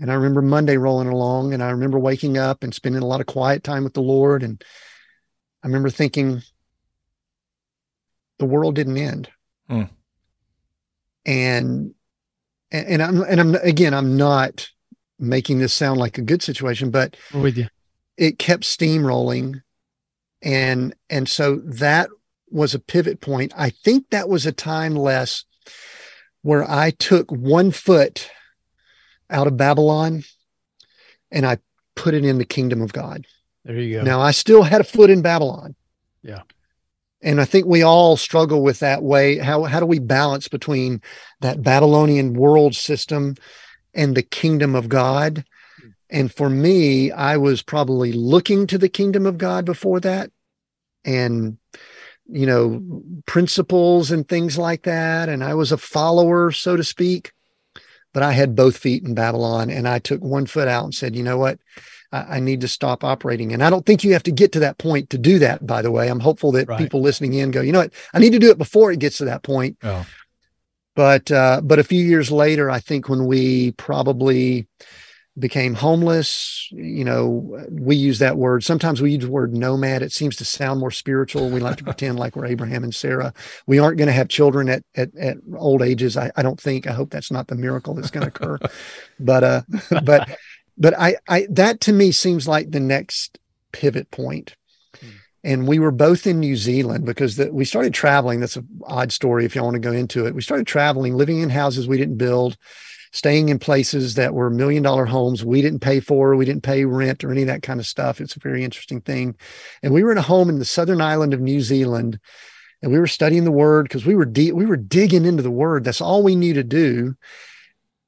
[0.00, 3.20] And I remember Monday rolling along and I remember waking up and spending a lot
[3.20, 4.42] of quiet time with the Lord.
[4.42, 4.62] And
[5.62, 6.42] I remember thinking,
[8.38, 9.30] the world didn't end.
[9.70, 9.88] Mm.
[11.24, 11.94] And,
[12.70, 14.68] and I'm, and I'm, again, I'm not
[15.18, 17.68] making this sound like a good situation, but We're with you.
[18.16, 19.62] It kept steamrolling.
[20.42, 22.10] And, and so that
[22.50, 23.52] was a pivot point.
[23.56, 25.44] I think that was a time Les
[26.42, 28.30] where I took one foot
[29.30, 30.22] out of Babylon
[31.30, 31.58] and I
[31.94, 33.26] put it in the kingdom of God.
[33.64, 34.02] There you go.
[34.04, 35.74] Now I still had a foot in Babylon.
[36.22, 36.42] Yeah.
[37.22, 39.38] And I think we all struggle with that way.
[39.38, 41.00] How how do we balance between
[41.40, 43.34] that Babylonian world system
[43.94, 45.44] and the kingdom of God?
[46.08, 50.30] And for me, I was probably looking to the kingdom of God before that.
[51.04, 51.58] And
[52.28, 55.28] you know, principles and things like that.
[55.28, 57.32] And I was a follower, so to speak
[58.16, 61.14] but I had both feet in Babylon and I took one foot out and said,
[61.14, 61.58] you know what?
[62.12, 63.52] I, I need to stop operating.
[63.52, 65.82] And I don't think you have to get to that point to do that, by
[65.82, 66.08] the way.
[66.08, 66.78] I'm hopeful that right.
[66.78, 67.92] people listening in go, you know what?
[68.14, 69.76] I need to do it before it gets to that point.
[69.82, 70.06] Oh.
[70.94, 74.66] But, uh, but a few years later, I think when we probably,
[75.38, 76.68] became homeless.
[76.72, 78.64] You know, we use that word.
[78.64, 80.02] Sometimes we use the word nomad.
[80.02, 81.50] It seems to sound more spiritual.
[81.50, 83.34] We like to pretend like we're Abraham and Sarah.
[83.66, 86.16] We aren't going to have children at, at, at old ages.
[86.16, 88.58] I, I don't think, I hope that's not the miracle that's going to occur.
[89.20, 89.62] but, uh,
[90.02, 90.38] but,
[90.78, 93.38] but I, I, that to me seems like the next
[93.72, 94.56] pivot point.
[95.00, 95.08] Hmm.
[95.44, 98.40] And we were both in New Zealand because the, we started traveling.
[98.40, 100.34] That's an odd story if you want to go into it.
[100.34, 102.56] We started traveling, living in houses we didn't build
[103.16, 106.84] staying in places that were million dollar homes we didn't pay for we didn't pay
[106.84, 108.20] rent or any of that kind of stuff.
[108.20, 109.36] It's a very interesting thing.
[109.82, 112.20] And we were in a home in the southern island of new zealand
[112.82, 115.50] and we were studying the word because we were de- we were digging into the
[115.50, 115.82] word.
[115.82, 117.14] That's all we knew to do.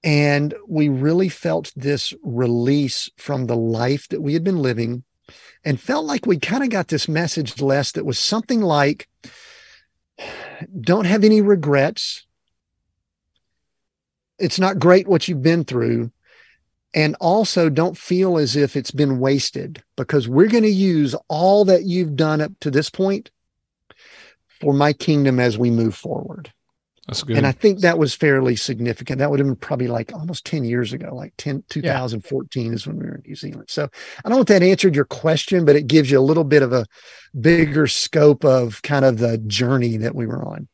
[0.04, 5.04] And we really felt this release from the life that we had been living
[5.64, 9.08] and felt like we kind of got this message Les that was something like
[10.80, 12.26] don't have any regrets
[14.38, 16.10] it's not great what you've been through
[16.94, 21.64] and also don't feel as if it's been wasted because we're going to use all
[21.66, 23.30] that you've done up to this point
[24.48, 26.52] for my kingdom as we move forward
[27.06, 27.36] That's good.
[27.36, 29.18] And I think that was fairly significant.
[29.18, 32.72] That would have been probably like almost 10 years ago, like 10, 2014 yeah.
[32.72, 33.68] is when we were in New Zealand.
[33.68, 36.44] So I don't know if that answered your question, but it gives you a little
[36.44, 36.86] bit of a
[37.38, 40.68] bigger scope of kind of the journey that we were on.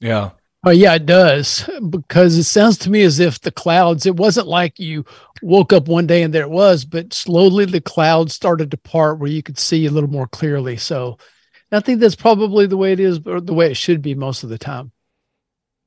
[0.00, 0.30] Yeah.
[0.66, 4.06] Oh yeah, it does because it sounds to me as if the clouds.
[4.06, 5.04] It wasn't like you
[5.42, 9.18] woke up one day and there it was, but slowly the clouds started to part
[9.18, 10.76] where you could see a little more clearly.
[10.78, 11.18] So,
[11.70, 14.44] I think that's probably the way it is, or the way it should be most
[14.44, 14.92] of the time.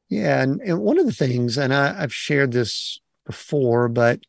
[0.09, 4.19] Yeah, and, and one of the things, and I, I've shared this before, but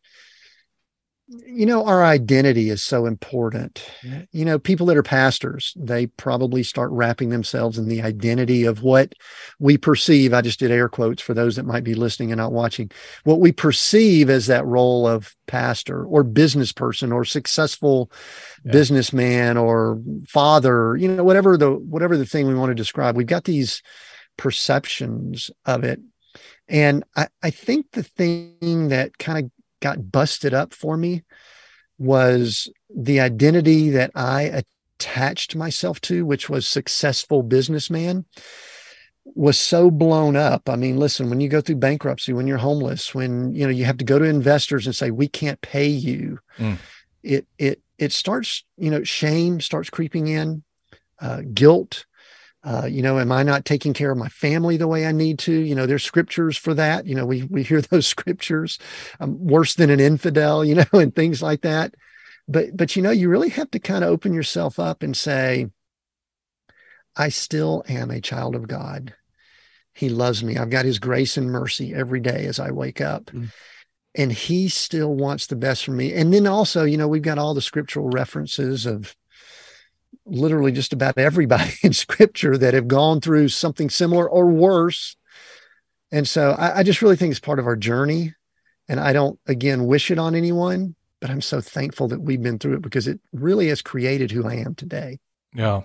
[1.28, 3.84] you know our identity is so important.
[4.32, 8.82] You know people that are pastors they probably start wrapping themselves in the identity of
[8.82, 9.12] what
[9.58, 12.52] we perceive i just did air quotes for those that might be listening and not
[12.52, 12.90] watching
[13.24, 18.10] what we perceive as that role of pastor or business person or successful
[18.64, 18.72] yeah.
[18.72, 23.26] businessman or father you know whatever the whatever the thing we want to describe we've
[23.26, 23.82] got these
[24.38, 26.00] perceptions of it.
[26.66, 31.22] And I, I think the thing that kind of got busted up for me
[31.98, 34.62] was the identity that I
[34.98, 38.24] attached myself to, which was successful businessman,
[39.24, 40.68] was so blown up.
[40.68, 43.84] I mean, listen, when you go through bankruptcy, when you're homeless, when you know you
[43.84, 46.78] have to go to investors and say, we can't pay you, mm.
[47.22, 50.62] it it it starts, you know, shame starts creeping in,
[51.20, 52.06] uh, guilt,
[52.68, 55.38] uh, you know, am I not taking care of my family the way I need
[55.40, 55.52] to?
[55.52, 57.06] You know, there's scriptures for that.
[57.06, 58.78] You know, we we hear those scriptures,
[59.18, 61.94] I'm worse than an infidel, you know, and things like that.
[62.46, 65.68] But but you know, you really have to kind of open yourself up and say,
[67.16, 69.14] I still am a child of God.
[69.94, 70.58] He loves me.
[70.58, 73.26] I've got His grace and mercy every day as I wake up.
[73.26, 73.50] Mm.
[74.14, 76.12] And he still wants the best for me.
[76.12, 79.14] And then also, you know, we've got all the scriptural references of
[80.30, 85.16] literally just about everybody in scripture that have gone through something similar or worse.
[86.10, 88.34] And so I, I, just really think it's part of our journey.
[88.88, 92.58] And I don't, again, wish it on anyone, but I'm so thankful that we've been
[92.58, 95.18] through it because it really has created who I am today.
[95.54, 95.82] Yeah.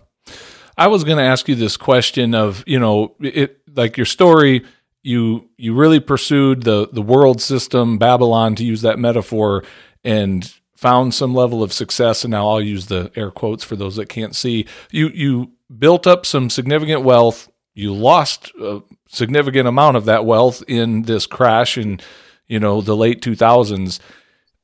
[0.77, 4.63] I was going to ask you this question of, you know, it like your story,
[5.03, 9.63] you you really pursued the the world system, Babylon to use that metaphor,
[10.03, 10.51] and
[10.83, 14.09] found some level of success, and now I'll use the air quotes for those that
[14.09, 14.65] can't see.
[14.91, 17.49] You you built up some significant wealth.
[17.73, 22.01] You lost a significant amount of that wealth in this crash in
[22.47, 23.99] you know the late 2000s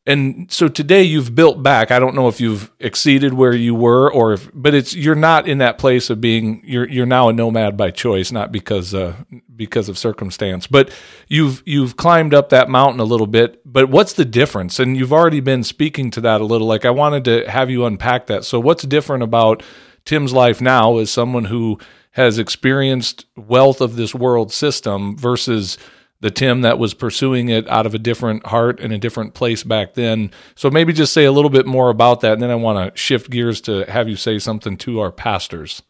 [0.09, 4.11] and so today you've built back i don't know if you've exceeded where you were
[4.11, 7.33] or if but it's you're not in that place of being you're you're now a
[7.33, 9.15] nomad by choice not because uh
[9.59, 10.65] because of circumstance.
[10.65, 10.89] But
[11.27, 14.79] you've you've climbed up that mountain a little bit but what's the difference?
[14.79, 17.85] And you've already been speaking to that a little like i wanted to have you
[17.85, 18.45] unpack that.
[18.45, 19.61] So what's different about
[20.05, 21.77] tim's life now as someone who
[22.11, 25.77] has experienced wealth of this world system versus
[26.21, 29.63] the Tim that was pursuing it out of a different heart and a different place
[29.63, 30.31] back then.
[30.55, 32.33] So maybe just say a little bit more about that.
[32.33, 35.81] And then I want to shift gears to have you say something to our pastors.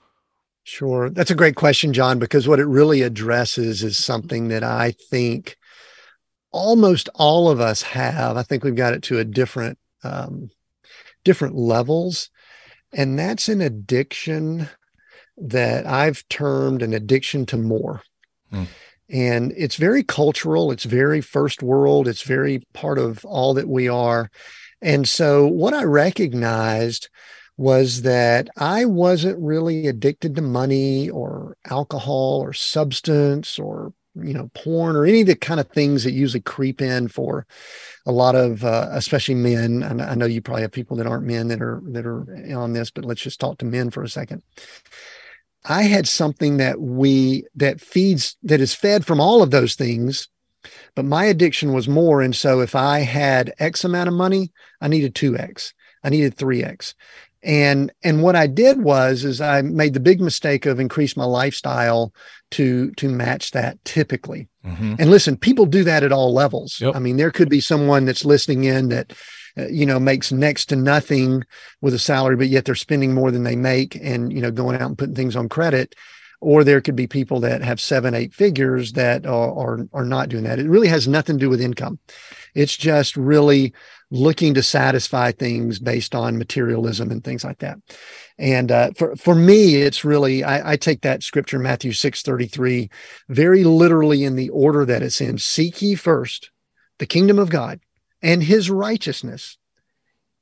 [0.64, 1.10] Sure.
[1.10, 5.58] That's a great question, John, because what it really addresses is something that I think
[6.52, 8.38] almost all of us have.
[8.38, 10.52] I think we've got it to a different, um,
[11.24, 12.30] different levels.
[12.94, 14.70] And that's an addiction
[15.38, 18.04] that I've termed an addiction to more.
[18.54, 18.68] Mm
[19.10, 23.88] and it's very cultural it's very first world it's very part of all that we
[23.88, 24.30] are.
[24.82, 27.10] And so what i recognized
[27.58, 34.50] was that i wasn't really addicted to money or alcohol or substance or you know
[34.54, 37.46] porn or any of the kind of things that usually creep in for
[38.06, 39.84] a lot of uh, especially men.
[39.84, 42.92] I know you probably have people that aren't men that are that are on this
[42.92, 44.42] but let's just talk to men for a second
[45.66, 50.28] I had something that we that feeds that is fed from all of those things,
[50.96, 52.22] but my addiction was more.
[52.22, 55.74] And so if I had X amount of money, I needed 2X.
[56.04, 56.94] I needed 3X.
[57.42, 61.24] And and what I did was is I made the big mistake of increase my
[61.24, 62.14] lifestyle
[62.52, 64.50] to to match that typically.
[64.66, 64.96] Mm-hmm.
[65.00, 66.82] And listen, people do that at all levels.
[66.82, 66.96] Yep.
[66.96, 69.14] I mean, there could be someone that's listening in that
[69.56, 71.44] you know makes next to nothing
[71.82, 74.76] with a salary but yet they're spending more than they make and you know going
[74.76, 75.96] out and putting things on credit.
[76.42, 80.30] Or there could be people that have seven eight figures that are, are are not
[80.30, 80.58] doing that.
[80.58, 82.00] It really has nothing to do with income.
[82.56, 83.74] It's just really
[84.10, 87.78] looking to satisfy things based on materialism and things like that.
[88.38, 92.90] And uh, for for me it's really I, I take that scripture matthew 6 33
[93.28, 95.38] very literally in the order that it's in.
[95.38, 96.52] Seek ye first
[97.00, 97.82] the kingdom of god
[98.22, 99.58] and his righteousness,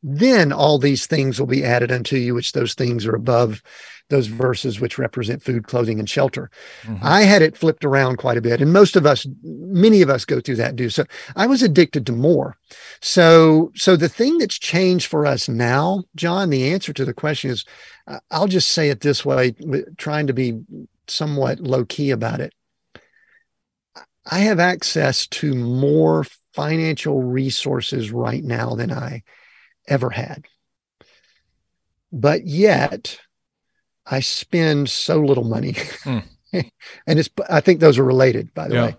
[0.04, 3.62] then all these things will be added unto you, which those things are above
[4.10, 6.50] those verses which represent food, clothing, and shelter.
[6.84, 7.04] Mm-hmm.
[7.06, 8.62] I had it flipped around quite a bit.
[8.62, 10.90] And most of us, many of us go through that do.
[10.90, 11.04] So
[11.36, 12.56] I was addicted to more.
[13.02, 17.52] So, so the thing that's changed for us now, John, the answer to the question
[17.52, 17.66] is,
[18.32, 19.56] I'll just say it this way,
[19.98, 20.62] trying to be
[21.08, 22.54] somewhat low key about it.
[24.30, 29.24] I have access to more financial resources right now than I
[29.88, 30.46] ever had.
[32.12, 33.20] But yet,
[34.06, 35.74] I spend so little money.
[35.74, 36.24] Mm.
[36.54, 38.86] and it's I think those are related, by the yeah.
[38.86, 38.96] way.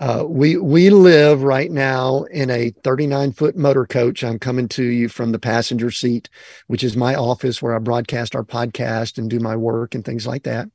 [0.00, 4.24] Uh, we we live right now in a 39 foot motor coach.
[4.24, 6.30] I'm coming to you from the passenger seat,
[6.68, 10.26] which is my office where I broadcast our podcast and do my work and things
[10.26, 10.68] like that.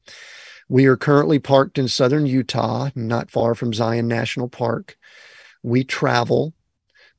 [0.68, 4.98] We are currently parked in southern Utah, not far from Zion National Park.
[5.62, 6.54] We travel.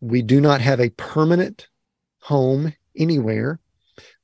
[0.01, 1.69] We do not have a permanent
[2.21, 3.61] home anywhere.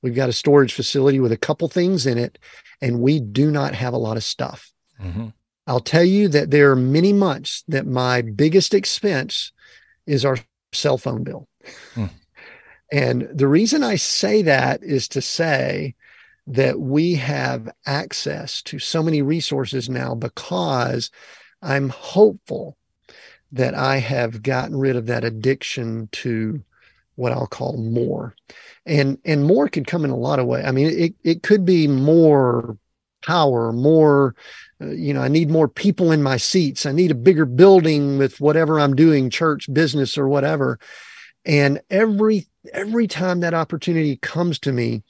[0.03, 2.39] We've got a storage facility with a couple things in it,
[2.81, 4.73] and we do not have a lot of stuff.
[5.01, 5.29] Mm-hmm.
[5.67, 9.53] I'll tell you that there are many months that my biggest expense
[10.07, 10.37] is our
[10.73, 11.49] cell phone bill.
[11.95, 12.11] Mm.
[12.91, 15.95] And the reason I say that is to say
[16.47, 21.11] that we have access to so many resources now because
[21.63, 22.77] I'm hopeful
[23.53, 26.63] that I have gotten rid of that addiction to
[27.15, 28.35] what I'll call more.
[28.87, 30.65] And and more could come in a lot of ways.
[30.67, 32.77] I mean, it it could be more
[33.25, 34.35] power, more
[34.81, 36.87] uh, you know, I need more people in my seats.
[36.87, 40.79] I need a bigger building with whatever I'm doing, church, business or whatever.
[41.45, 45.03] And every every time that opportunity comes to me,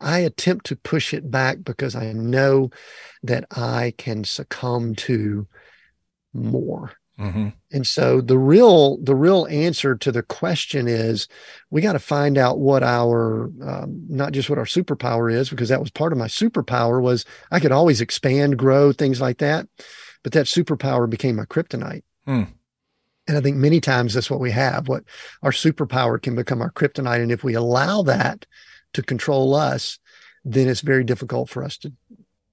[0.00, 2.70] I attempt to push it back because I know
[3.22, 5.46] that I can succumb to
[6.32, 6.92] more.
[7.18, 7.48] Mm-hmm.
[7.72, 11.28] And so the real the real answer to the question is
[11.70, 15.70] we got to find out what our um, not just what our superpower is because
[15.70, 19.66] that was part of my superpower was I could always expand, grow, things like that.
[20.22, 22.02] But that superpower became my kryptonite.
[22.28, 22.48] Mm.
[23.28, 24.86] And I think many times that's what we have.
[24.86, 25.04] What
[25.42, 28.44] our superpower can become our kryptonite, and if we allow that
[28.94, 29.98] to control us,
[30.44, 31.92] then it's very difficult for us to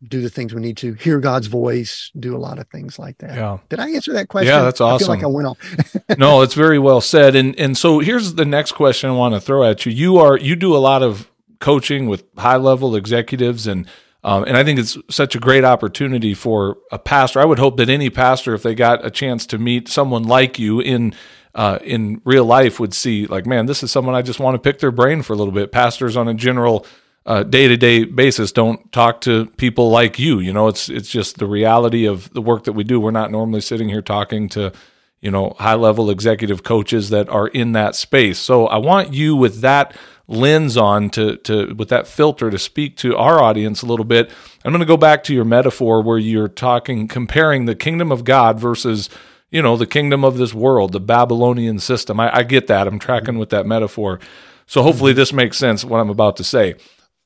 [0.07, 3.17] do the things we need to, hear God's voice, do a lot of things like
[3.19, 3.35] that.
[3.35, 3.59] Yeah.
[3.69, 4.53] Did I answer that question?
[4.53, 4.95] Yeah, that's awesome.
[4.95, 6.17] I feel like I went off.
[6.17, 7.35] no, it's very well said.
[7.35, 9.91] And and so here's the next question I want to throw at you.
[9.91, 13.87] You are you do a lot of coaching with high level executives and
[14.25, 17.41] um, and I think it's such a great opportunity for a pastor.
[17.41, 20.57] I would hope that any pastor, if they got a chance to meet someone like
[20.57, 21.13] you in
[21.55, 24.59] uh, in real life, would see like, man, this is someone I just want to
[24.59, 25.71] pick their brain for a little bit.
[25.71, 26.85] Pastors on a general
[27.25, 30.39] day to day basis don't talk to people like you.
[30.39, 32.99] You know, it's it's just the reality of the work that we do.
[32.99, 34.73] We're not normally sitting here talking to
[35.21, 38.39] you know high level executive coaches that are in that space.
[38.39, 39.95] So I want you with that
[40.27, 44.29] lens on to to with that filter to speak to our audience a little bit.
[44.65, 48.23] I'm going to go back to your metaphor where you're talking comparing the kingdom of
[48.23, 49.09] God versus
[49.53, 52.19] you know the kingdom of this world, the Babylonian system.
[52.19, 52.87] I, I get that.
[52.87, 54.19] I'm tracking with that metaphor.
[54.65, 56.75] So hopefully this makes sense what I'm about to say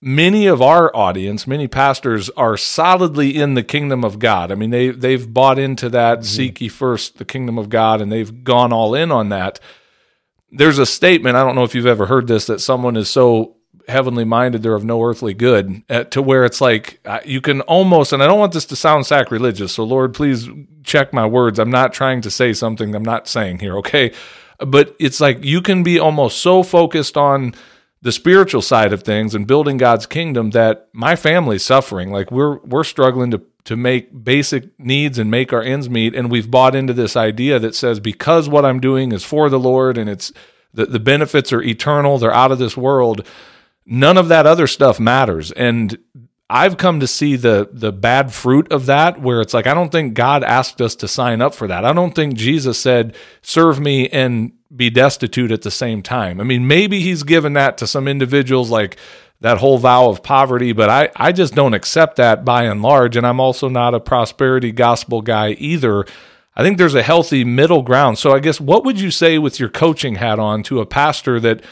[0.02, 4.52] many of our audience, many pastors are solidly in the kingdom of God.
[4.52, 6.26] I mean, they they've bought into that mm-hmm.
[6.26, 9.60] seek ye first the kingdom of God and they've gone all in on that.
[10.52, 13.57] There's a statement, I don't know if you've ever heard this that someone is so
[13.88, 17.62] heavenly minded they're of no earthly good uh, to where it's like uh, you can
[17.62, 20.50] almost and I don't want this to sound sacrilegious, so Lord, please
[20.84, 21.60] check my words.
[21.60, 24.13] I'm not trying to say something I'm not saying here, okay?
[24.60, 27.54] But it's like you can be almost so focused on
[28.02, 32.12] the spiritual side of things and building God's kingdom that my family's suffering.
[32.12, 36.32] Like we're we're struggling to to make basic needs and make our ends meet and
[36.32, 39.97] we've bought into this idea that says because what I'm doing is for the Lord
[39.97, 40.32] and it's
[40.73, 43.28] the, the benefits are eternal, they're out of this world,
[43.88, 45.52] none of that other stuff matters.
[45.52, 45.97] And
[46.50, 49.91] I've come to see the the bad fruit of that where it's like I don't
[49.91, 51.84] think God asked us to sign up for that.
[51.84, 56.39] I don't think Jesus said serve me and be destitute at the same time.
[56.39, 58.97] I mean, maybe he's given that to some individuals like
[59.39, 63.15] that whole vow of poverty, but I, I just don't accept that by and large.
[63.15, 66.06] And I'm also not a prosperity gospel guy either.
[66.56, 68.17] I think there's a healthy middle ground.
[68.17, 71.39] So I guess what would you say with your coaching hat on to a pastor
[71.39, 71.63] that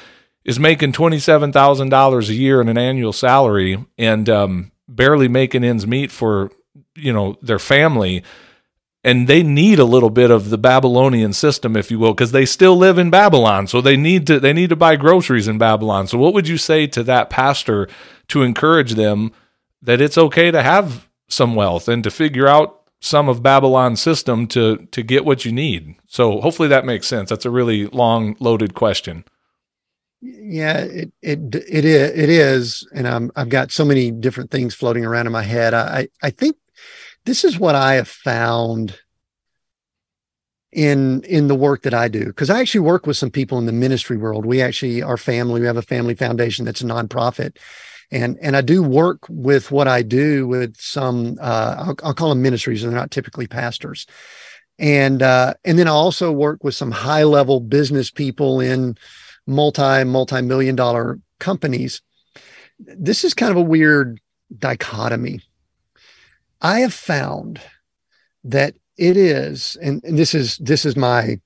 [0.46, 6.12] is making $27,000 a year in an annual salary and um, barely making ends meet
[6.12, 6.52] for,
[6.96, 8.24] you know, their family?
[9.06, 12.44] and they need a little bit of the Babylonian system, if you will, because they
[12.44, 13.68] still live in Babylon.
[13.68, 16.08] So they need to they need to buy groceries in Babylon.
[16.08, 17.88] So what would you say to that pastor
[18.30, 19.32] to encourage them
[19.80, 24.48] that it's okay to have some wealth and to figure out some of Babylon's system
[24.48, 25.96] to to get what you need?
[26.08, 27.30] So hopefully that makes sense.
[27.30, 29.24] That's a really long loaded question.
[30.28, 34.74] Yeah, it it it is it is, and I'm I've got so many different things
[34.74, 35.76] floating around in my head.
[35.76, 36.58] I I think
[37.26, 38.98] this is what I have found
[40.72, 43.68] in in the work that I do because I actually work with some people in
[43.68, 44.48] the ministry world.
[44.48, 47.58] We actually our family we have a family foundation that's a nonprofit,
[48.12, 52.30] and and I do work with what I do with some uh, I'll, I'll call
[52.30, 52.84] them ministries.
[52.84, 54.08] And they're not typically pastors,
[54.80, 58.98] and uh, and then I also work with some high level business people in
[59.48, 62.02] multi multi million dollar companies.
[62.80, 64.20] This is kind of a weird
[64.58, 65.42] dichotomy.
[66.62, 67.62] I have found
[68.44, 71.40] that it is, and, and this is this is my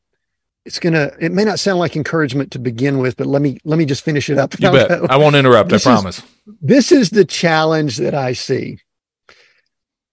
[0.65, 3.79] it's gonna it may not sound like encouragement to begin with but let me let
[3.79, 6.25] me just finish it up you bet i won't interrupt i promise is,
[6.61, 8.77] this is the challenge that i see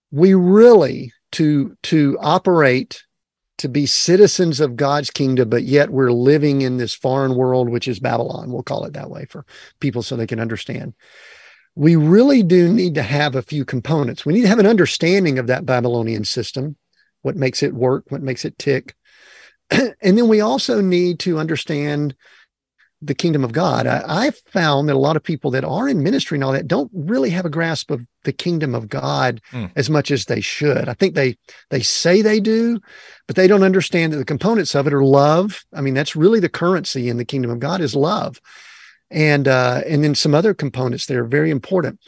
[0.09, 3.03] we really to to operate
[3.57, 7.87] to be citizens of god's kingdom but yet we're living in this foreign world which
[7.87, 8.51] is babylon.
[8.51, 9.45] We'll call it that way for
[9.79, 10.93] people so they can understand.
[11.75, 14.25] We really do need to have a few components.
[14.25, 16.75] We need to have an understanding of that babylonian system
[17.21, 18.95] what makes it work, what makes it tick.
[19.69, 22.15] and then we also need to understand
[23.01, 23.85] the kingdom of God.
[23.85, 26.67] I, have found that a lot of people that are in ministry and all that
[26.67, 29.71] don't really have a grasp of the kingdom of God mm.
[29.75, 30.89] as much as they should.
[30.89, 31.37] I think they
[31.69, 32.79] they say they do,
[33.27, 35.63] but they don't understand that the components of it are love.
[35.73, 38.41] I mean, that's really the currency in the kingdom of God is love,
[39.11, 41.99] and uh, and then some other components that are very important.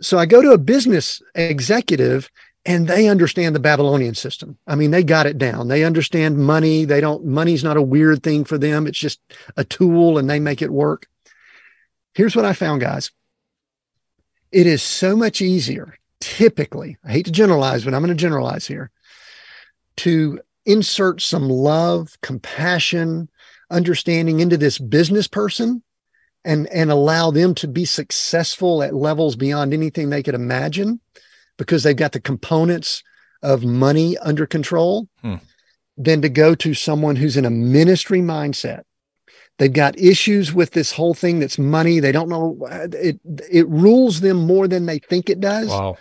[0.00, 2.28] So I go to a business executive
[2.64, 4.56] and they understand the Babylonian system.
[4.66, 5.68] I mean, they got it down.
[5.68, 6.84] They understand money.
[6.84, 8.86] They don't, money's not a weird thing for them.
[8.86, 9.20] It's just
[9.56, 11.08] a tool and they make it work.
[12.14, 13.10] Here's what I found, guys.
[14.52, 18.66] It is so much easier, typically, I hate to generalize, but I'm going to generalize
[18.66, 18.90] here,
[19.96, 23.30] to insert some love, compassion,
[23.70, 25.82] understanding into this business person
[26.44, 31.00] and, and allow them to be successful at levels beyond anything they could imagine
[31.58, 33.02] because they've got the components
[33.42, 35.36] of money under control hmm.
[35.96, 38.82] than to go to someone who's in a ministry mindset.
[39.58, 42.00] They've got issues with this whole thing that's money.
[42.00, 43.20] They don't know it.
[43.50, 45.68] It rules them more than they think it does.
[45.68, 45.96] Wow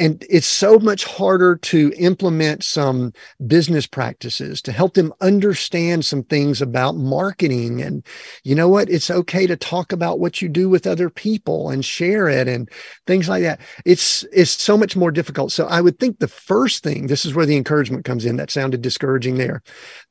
[0.00, 3.12] and it's so much harder to implement some
[3.46, 7.82] business practices to help them understand some things about marketing.
[7.82, 8.04] And
[8.42, 8.88] you know what?
[8.88, 12.66] It's okay to talk about what you do with other people and share it and
[13.06, 13.60] things like that.
[13.84, 15.52] It's it's so much more difficult.
[15.52, 18.50] So i would think the first thing this is where the encouragement comes in that
[18.50, 19.62] sounded discouraging there.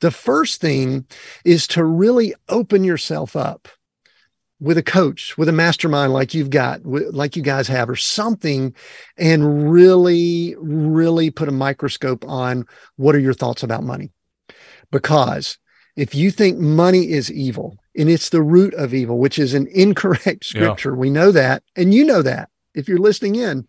[0.02, 1.08] The first thing
[1.46, 3.68] is to really open yourself up
[4.60, 8.76] with a coach, with a mastermind like you've got, like you guys have, or something,
[9.18, 12.66] and really, really put a microscope on
[12.98, 14.12] what are your thoughts about money.
[14.92, 15.58] Because
[15.96, 19.68] if you think money is evil and it's the root of evil, which is an
[19.68, 20.98] incorrect scripture, yeah.
[20.98, 23.68] we know that, and you know that if you're listening in,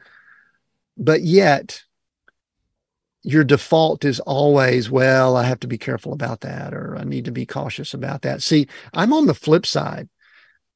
[0.96, 1.82] but yet
[3.22, 7.26] your default is always, well, I have to be careful about that, or I need
[7.26, 8.42] to be cautious about that.
[8.42, 10.08] See, I'm on the flip side.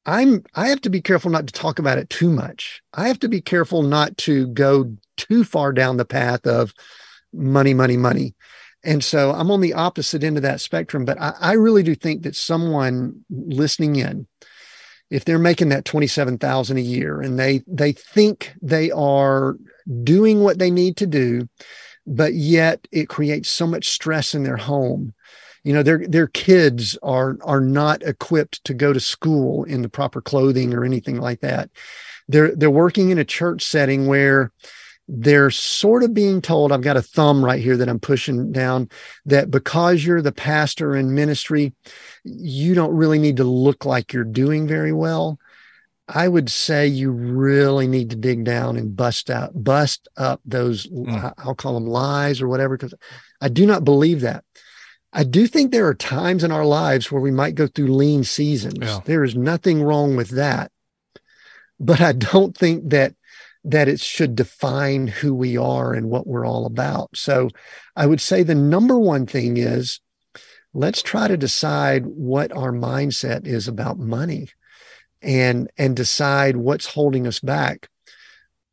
[0.05, 2.81] I'm I have to be careful not to talk about it too much.
[2.93, 6.73] I have to be careful not to go too far down the path of
[7.33, 8.35] money, money, money.
[8.83, 11.05] And so I'm on the opposite end of that spectrum.
[11.05, 14.27] But I, I really do think that someone listening in,
[15.09, 19.57] if they're making that 27,000 a year and they they think they are
[20.03, 21.47] doing what they need to do,
[22.05, 25.13] but yet it creates so much stress in their home
[25.65, 29.89] you know their their kids are are not equipped to go to school in the
[29.89, 31.69] proper clothing or anything like that.
[32.27, 34.51] They're they're working in a church setting where
[35.07, 38.89] they're sort of being told i've got a thumb right here that i'm pushing down
[39.23, 41.75] that because you're the pastor in ministry
[42.25, 45.39] you don't really need to look like you're doing very well.
[46.07, 50.85] I would say you really need to dig down and bust out bust up those
[50.85, 51.33] mm.
[51.39, 52.93] i'll call them lies or whatever because
[53.41, 54.43] i do not believe that
[55.15, 58.25] I do think there are times in our lives where we might go through lean
[58.25, 58.77] seasons.
[58.81, 58.99] Yeah.
[59.05, 60.71] There is nothing wrong with that.
[61.79, 63.15] But I don't think that
[63.63, 67.09] that it should define who we are and what we're all about.
[67.15, 67.49] So
[67.95, 69.99] I would say the number one thing is
[70.73, 74.49] let's try to decide what our mindset is about money
[75.21, 77.89] and and decide what's holding us back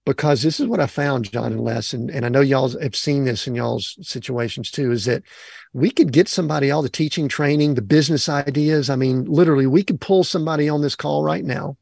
[0.05, 2.97] because this is what I found, Jon and Les, and, and I know y'all have
[2.97, 5.23] seen this in y'all's situations too, is that
[5.73, 8.91] we could get somebody all the teaching, training, the business ideas.
[8.91, 11.77] I mean, literally, we could pull somebody on this call right now.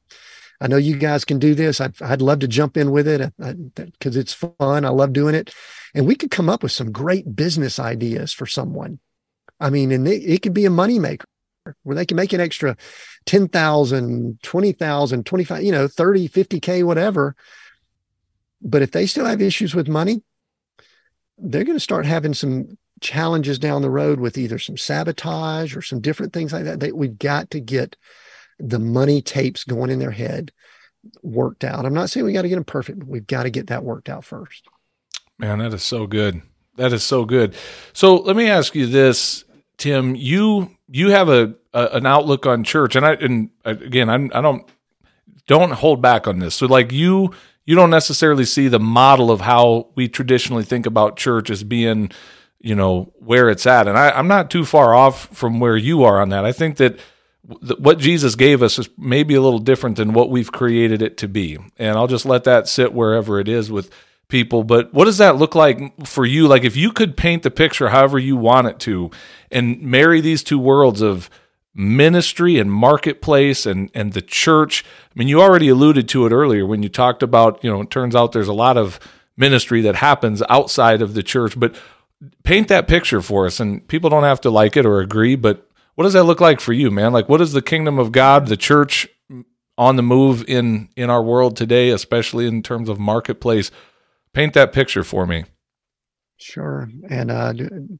[0.60, 1.80] I know you guys can do this.
[1.80, 4.84] I'd, I'd love to jump in with it uh, uh, because it's fun.
[4.84, 5.54] I love doing it.
[5.94, 9.00] And we could come up with some great business ideas for someone.
[9.58, 11.24] I mean, and it, it could be a moneymaker.
[11.82, 12.76] where they can make an extra
[13.26, 17.34] 10,000, 20,000, 25, you know, 30, 50K, whatever.
[18.62, 20.22] But if they still have issues with money,
[21.38, 25.82] they're going to start having some challenges down the road with either some sabotage or
[25.82, 26.80] some different things like that.
[26.80, 27.96] They, we've got to get
[28.58, 30.52] the money tapes going in their head
[31.22, 31.86] worked out.
[31.86, 33.84] I'm not saying we got to get them perfect, but we've got to get that
[33.84, 34.66] worked out first.
[35.38, 36.42] Man, that is so good.
[36.76, 37.54] That is so good.
[37.92, 39.44] So let me ask you this,
[39.78, 40.14] Tim.
[40.14, 44.40] You you have a, a an outlook on church, and I and again, I'm, I
[44.40, 44.68] don't
[45.46, 46.54] don't hold back on this.
[46.54, 47.32] So like you
[47.64, 52.10] you don't necessarily see the model of how we traditionally think about church as being
[52.60, 56.04] you know where it's at and I, i'm not too far off from where you
[56.04, 56.98] are on that i think that
[57.42, 61.28] what Jesus gave us is maybe a little different than what we've created it to
[61.28, 61.58] be.
[61.78, 63.90] And I'll just let that sit wherever it is with
[64.28, 64.62] people.
[64.62, 66.46] But what does that look like for you?
[66.46, 69.10] Like if you could paint the picture however you want it to
[69.50, 71.28] and marry these two worlds of
[71.74, 74.84] ministry and marketplace and and the church.
[74.84, 77.90] I mean, you already alluded to it earlier when you talked about, you know, it
[77.90, 78.98] turns out there's a lot of
[79.36, 81.74] ministry that happens outside of the church, but
[82.44, 85.68] paint that picture for us and people don't have to like it or agree, but
[85.94, 87.12] what does that look like for you, man?
[87.12, 89.08] Like, what is the kingdom of God, the church
[89.76, 93.70] on the move in in our world today, especially in terms of marketplace?
[94.32, 95.44] Paint that picture for me.
[96.40, 96.88] Sure.
[97.10, 97.52] And uh,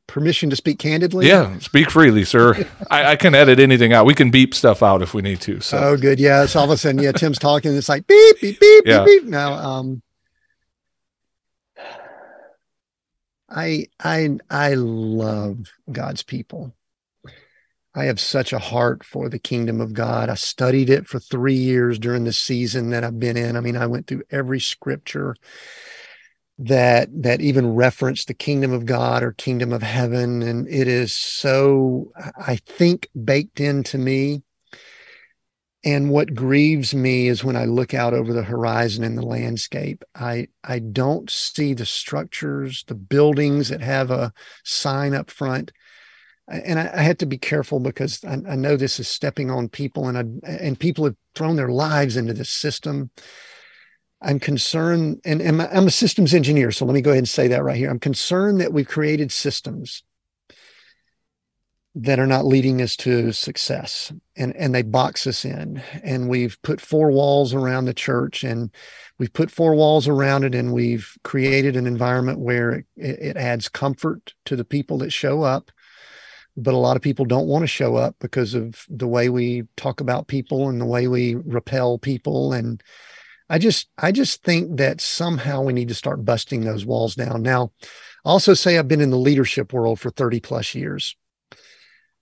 [0.07, 1.29] permission to speak candidly?
[1.29, 2.67] Yeah, speak freely, sir.
[2.91, 4.07] I, I, can edit anything out.
[4.07, 5.61] We can beep stuff out if we need to.
[5.61, 5.77] So.
[5.77, 6.19] Oh, good.
[6.19, 6.47] Yeah.
[6.47, 7.77] So all of a sudden, yeah, Tim's talking.
[7.77, 9.05] It's like beep, beep, beep, yeah.
[9.05, 9.31] beep, beep.
[9.31, 10.03] Now, um,
[13.51, 16.75] I, I, I love God's people.
[17.95, 20.29] I have such a heart for the kingdom of God.
[20.29, 23.57] I studied it for three years during the season that I've been in.
[23.57, 25.35] I mean, I went through every scripture
[26.61, 31.15] that that even referenced the kingdom of God or kingdom of heaven, and it is
[31.15, 34.43] so I think baked into me.
[35.83, 40.05] And what grieves me is when I look out over the horizon in the landscape,
[40.15, 45.73] I I don't see the structures, the buildings that have a sign up front
[46.51, 49.69] and I, I, had to be careful because I, I, know this is stepping on
[49.69, 53.11] people, and I, and people have thrown their lives into this system.
[54.21, 57.49] I'm concerned, and, and I'm a systems engineer, so let me go ahead and say
[57.49, 57.89] that right here.
[57.89, 60.03] I'm concerned that we've created systems
[62.03, 66.61] that are not leading us to success, and and they box us in, and we've
[66.63, 68.71] put four walls around the church, and
[69.19, 73.69] we've put four walls around it, and we've created an environment where it, it adds
[73.69, 75.71] comfort to the people that show up.
[76.57, 79.65] But a lot of people don't want to show up because of the way we
[79.77, 82.53] talk about people and the way we repel people.
[82.53, 82.83] And
[83.51, 87.43] i just i just think that somehow we need to start busting those walls down.
[87.43, 87.73] Now
[88.25, 91.17] also say i've been in the leadership world for 30 plus years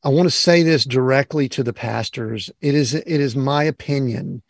[0.04, 4.42] i want to say this directly to the pastors it is it is my opinion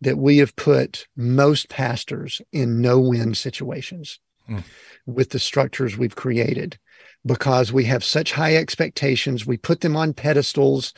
[0.00, 4.62] that we have put most pastors in no win situations mm.
[5.06, 6.78] with the structures we've created
[7.26, 9.46] because we have such high expectations.
[9.46, 10.92] We put them on pedestals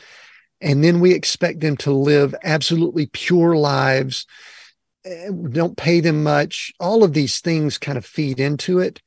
[0.61, 4.27] and then we expect them to live absolutely pure lives.
[5.05, 6.73] Eh, don't pay them much.
[6.81, 9.01] All of these things kind of feed into it.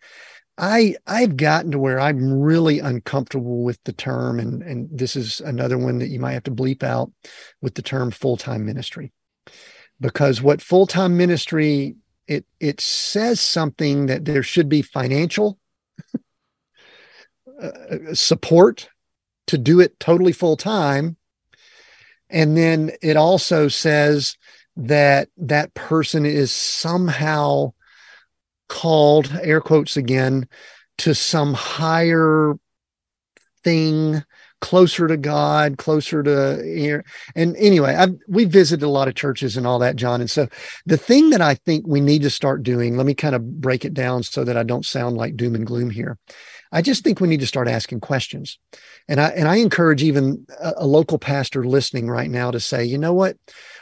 [0.59, 5.39] I I've gotten to where I'm really uncomfortable with the term, and and this is
[5.39, 7.11] another one that you might have to bleep out
[7.61, 9.13] with the term full time ministry,
[10.01, 11.95] because what full time ministry
[12.27, 15.57] it it says something that there should be financial
[17.61, 18.89] uh, support
[19.47, 21.15] to do it totally full time.
[22.29, 24.37] And then it also says
[24.75, 27.73] that that person is somehow
[28.69, 30.47] called, air quotes again,
[30.99, 32.53] to some higher
[33.63, 34.23] thing
[34.61, 37.05] closer to God, closer to here.
[37.35, 40.21] And anyway, I've, we visited a lot of churches and all that, Jon.
[40.21, 40.47] And so
[40.85, 43.85] the thing that I think we need to start doing, let me kind of break
[43.85, 46.17] it down so that I don't sound like doom and gloom here,
[46.71, 48.59] I just think we need to start asking questions.
[49.07, 52.85] And I and I encourage even a, a, local pastor listening right now to say,
[52.85, 53.37] you know what?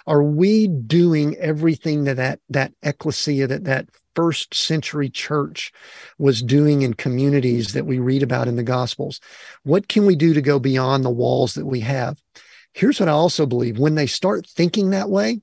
[0.08, 5.72] Are we doing everything that that, that ecclesia, that that first century church
[6.18, 9.20] was doing in communities that we read about in the gospels?
[9.64, 12.20] What can we do to go beyond the walls that we have?
[12.74, 13.78] Here's what I also believe.
[13.78, 15.42] When they start thinking that way,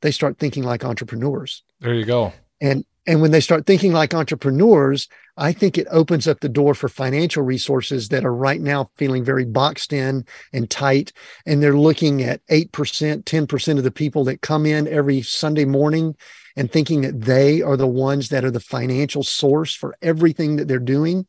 [0.00, 1.62] they start thinking like entrepreneurs.
[1.80, 2.32] There you go.
[2.60, 6.74] And and when they start thinking like entrepreneurs, I think it opens up the door
[6.74, 11.12] for financial resources that are right now feeling very boxed in and tight.
[11.46, 12.68] And they're looking at 8%,
[13.24, 16.14] 10% of the people that come in every Sunday morning
[16.56, 20.68] and thinking that they are the ones that are the financial source for everything that
[20.68, 21.26] they're doing.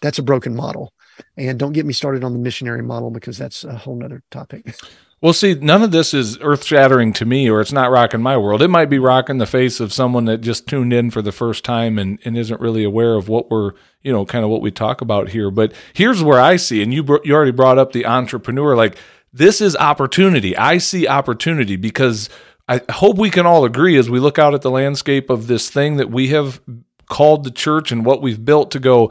[0.00, 0.94] That's a broken model.
[1.36, 4.74] And don't get me started on the missionary model because that's a whole nother topic.
[5.22, 8.36] Well, see, none of this is earth shattering to me, or it's not rocking my
[8.36, 8.60] world.
[8.60, 11.64] It might be rocking the face of someone that just tuned in for the first
[11.64, 14.70] time and, and isn't really aware of what we're, you know, kind of what we
[14.70, 15.50] talk about here.
[15.50, 18.76] But here's where I see, and you, you already brought up the entrepreneur.
[18.76, 18.98] Like,
[19.32, 20.54] this is opportunity.
[20.54, 22.28] I see opportunity because
[22.68, 25.70] I hope we can all agree as we look out at the landscape of this
[25.70, 26.60] thing that we have
[27.08, 29.10] called the church and what we've built to go,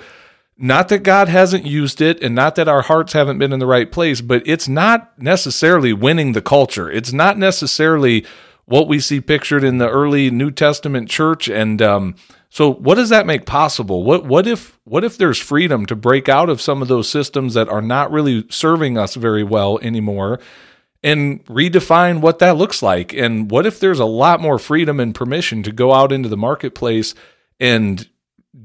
[0.58, 3.66] not that God hasn't used it and not that our hearts haven't been in the
[3.66, 6.90] right place, but it's not necessarily winning the culture.
[6.90, 8.26] It's not necessarily
[8.66, 11.50] what we see pictured in the early New Testament church.
[11.50, 12.16] And um,
[12.50, 14.04] so, what does that make possible?
[14.04, 17.54] What what if what if there's freedom to break out of some of those systems
[17.54, 20.40] that are not really serving us very well anymore?
[21.04, 23.14] and redefine what that looks like.
[23.14, 26.36] And what if there's a lot more freedom and permission to go out into the
[26.36, 27.14] marketplace
[27.60, 28.10] and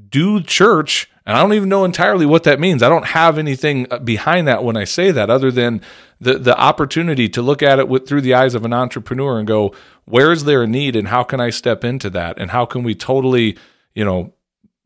[0.09, 2.81] do church and I don't even know entirely what that means.
[2.81, 5.81] I don't have anything uh, behind that when I say that, other than
[6.19, 9.47] the the opportunity to look at it with, through the eyes of an entrepreneur and
[9.47, 9.73] go,
[10.05, 12.83] where is there a need, and how can I step into that, and how can
[12.83, 13.57] we totally,
[13.93, 14.33] you know,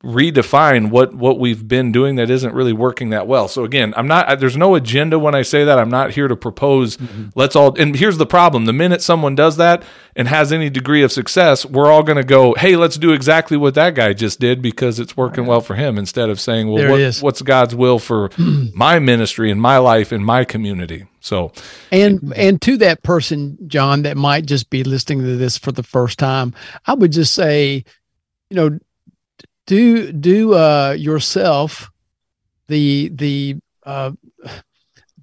[0.05, 3.47] redefine what what we've been doing that isn't really working that well.
[3.47, 5.79] So again, I'm not there's no agenda when I say that.
[5.79, 7.29] I'm not here to propose mm-hmm.
[7.33, 8.65] let's all and here's the problem.
[8.65, 9.83] The minute someone does that
[10.15, 13.57] and has any degree of success, we're all going to go, "Hey, let's do exactly
[13.57, 16.89] what that guy just did because it's working well for him" instead of saying, "Well,
[16.91, 21.51] what, what's God's will for my ministry and my life and my community?" So,
[21.91, 25.81] and and to that person, Jon, that might just be listening to this for the
[25.81, 26.53] first time,
[26.85, 27.83] I would just say,
[28.51, 28.79] you know,
[29.67, 31.91] do do uh, yourself
[32.67, 34.11] the the uh,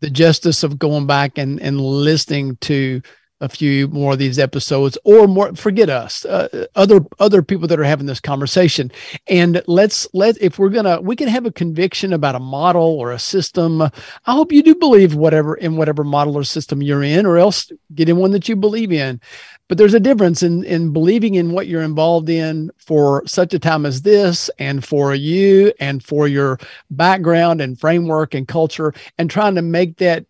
[0.00, 3.02] the justice of going back and and listening to
[3.42, 7.78] a few more of these episodes or more forget us uh, other other people that
[7.78, 8.90] are having this conversation.
[9.26, 13.10] And let's let if we're gonna we can have a conviction about a model or
[13.10, 13.82] a system.
[13.82, 13.90] I
[14.26, 18.08] hope you do believe whatever in whatever model or system you're in or else get
[18.08, 19.20] in one that you believe in.
[19.68, 23.58] But there's a difference in in believing in what you're involved in for such a
[23.58, 26.58] time as this and for you and for your
[26.90, 30.26] background and framework and culture and trying to make that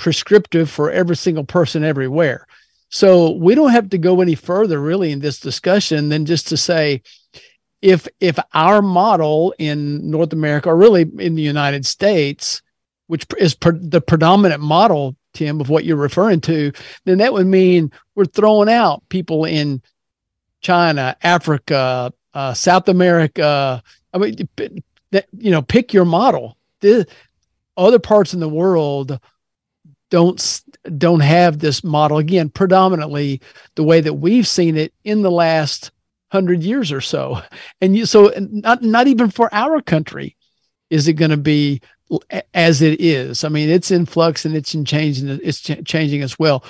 [0.00, 2.46] prescriptive for every single person everywhere.
[2.88, 6.56] So we don't have to go any further really in this discussion than just to
[6.56, 7.02] say
[7.82, 12.62] if if our model in North America or really in the United States,
[13.06, 16.72] which is the predominant model, Tim, of what you're referring to,
[17.04, 19.82] then that would mean we're throwing out people in
[20.60, 23.82] China, Africa, uh, South America.
[24.12, 24.48] I mean,
[25.12, 26.56] that, you know, pick your model.
[26.80, 27.06] The
[27.76, 29.18] other parts in the world
[30.10, 30.62] don't
[30.98, 32.18] don't have this model.
[32.18, 33.40] Again predominantly
[33.76, 35.90] the way that we've seen it in the last
[36.32, 37.40] 100 years or so.
[37.80, 40.36] And you so not not even for our country
[40.90, 41.80] is it going to be
[42.54, 43.44] as it is.
[43.44, 46.64] I mean it's in flux and it's in changing it's ch- changing as well.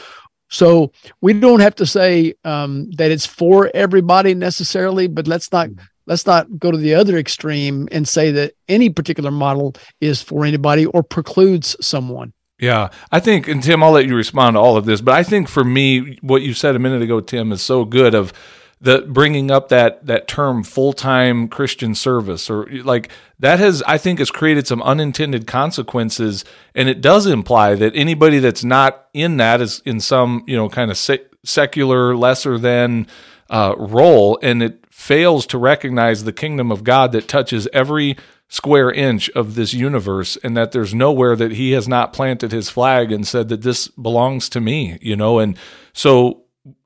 [0.52, 5.70] So we don't have to say um, that it's for everybody necessarily but let's not
[6.06, 10.44] let's not go to the other extreme and say that any particular model is for
[10.44, 14.76] anybody or precludes someone yeah, I think, and Tim, I'll let you respond to all
[14.76, 17.62] of this, but I think for me, what you said a minute ago, Tim, is
[17.62, 18.34] so good of
[18.82, 23.98] the bringing up that that term full time Christian service, or like that has, I
[23.98, 26.44] think, has created some unintended consequences,
[26.74, 30.68] and it does imply that anybody that's not in that is in some you know
[30.68, 33.06] kind of sec- secular, lesser than
[33.50, 38.16] uh, role, and it fails to recognize the kingdom of God that touches every
[38.50, 42.68] square inch of this universe and that there's nowhere that he has not planted his
[42.68, 45.38] flag and said that this belongs to me you know?
[45.38, 45.56] And
[45.92, 46.42] so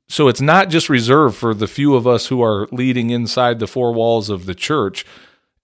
[0.06, 3.66] so it's not just reserved for the few of us who are leading inside the
[3.66, 5.06] four walls of the church.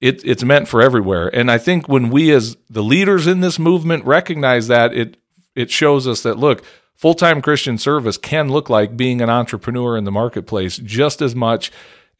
[0.01, 1.29] It, it's meant for everywhere.
[1.29, 5.19] And i think when we as the leaders in this movement recognize that it
[5.55, 10.05] it shows us that look full-time christian service can look like being an entrepreneur in
[10.05, 11.71] the marketplace just as much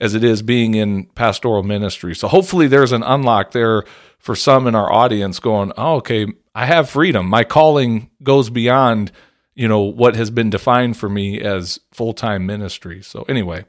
[0.01, 2.15] as it is being in pastoral ministry.
[2.15, 3.85] So hopefully there's an unlock there
[4.19, 7.27] for some in our audience going, oh, okay, I have freedom.
[7.27, 9.13] My calling goes beyond,
[9.55, 13.03] you know, what has been defined for me as full time ministry.
[13.03, 13.65] So anyway,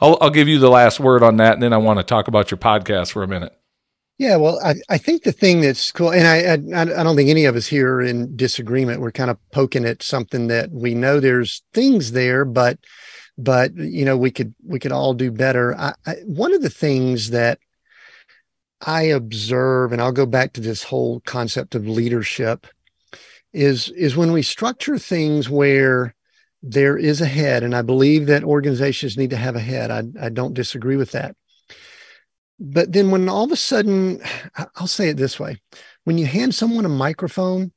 [0.00, 2.28] I'll, I'll give you the last word on that, and then I want to talk
[2.28, 3.52] about your podcast for a minute.
[4.18, 7.28] Yeah, well, I, I think the thing that's cool, and I, I I don't think
[7.28, 9.02] any of us here are in disagreement.
[9.02, 12.78] We're kind of poking at something that we know there's things there, but
[13.38, 15.76] but you know we could we could all do better.
[15.76, 17.58] I, I, one of the things that
[18.82, 22.66] i observe and i'll go back to this whole concept of leadership
[23.54, 26.14] is is when we structure things where
[26.62, 29.90] there is a head and i believe that organizations need to have a head.
[29.90, 31.36] I, I don't disagree with that.
[32.58, 34.20] But then when all of a sudden,
[34.76, 35.60] I'll say it this way.
[36.04, 37.72] When you hand someone a microphone,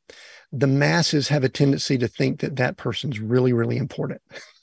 [0.52, 4.22] the masses have a tendency to think that that person's really, really important.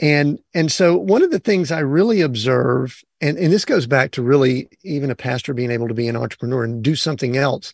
[0.00, 4.12] and and so one of the things I really observe, and, and this goes back
[4.12, 7.72] to really even a pastor being able to be an entrepreneur and do something else.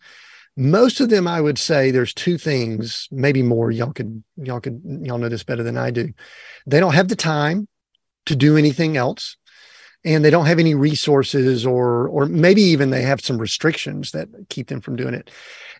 [0.57, 3.71] Most of them, I would say, there's two things, maybe more.
[3.71, 6.13] Y'all could y'all could y'all know this better than I do.
[6.67, 7.69] They don't have the time
[8.27, 9.37] to do anything else
[10.07, 14.29] and they don't have any resources or or maybe even they have some restrictions that
[14.49, 15.31] keep them from doing it.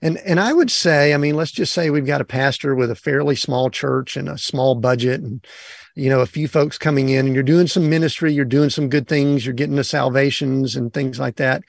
[0.03, 2.91] And and i would say i mean let's just say we've got a pastor with
[2.91, 5.47] a fairly small church and a small budget and
[5.95, 8.91] you know a few folks coming in and you're doing some ministry you're doing some
[8.91, 11.63] good things you're getting the salvations and things like that.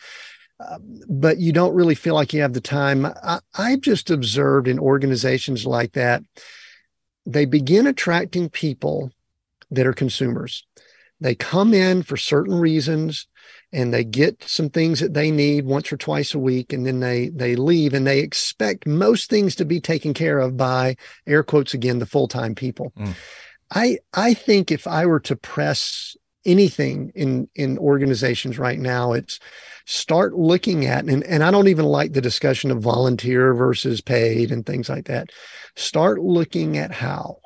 [0.59, 3.05] Uh, but you don't really feel like you have the time.
[3.05, 6.23] I, i've just observed in organizations like that
[7.25, 9.11] they begin attracting people
[9.69, 10.66] that are consumers
[11.19, 13.27] they come in for certain reasons
[13.73, 16.99] and they get some things that they need once or twice a week and then
[16.99, 20.95] they they leave and they expect most things to be taken care of by
[21.25, 22.91] air quotes again the full-time people.
[22.97, 23.15] Mm.
[23.71, 26.15] I I think if I were to press
[26.45, 29.37] anything in in organizations right now it's
[29.85, 34.49] start looking at and, and i don't even like the discussion of volunteer versus paid
[34.49, 35.29] and things like that
[35.75, 37.37] start looking at how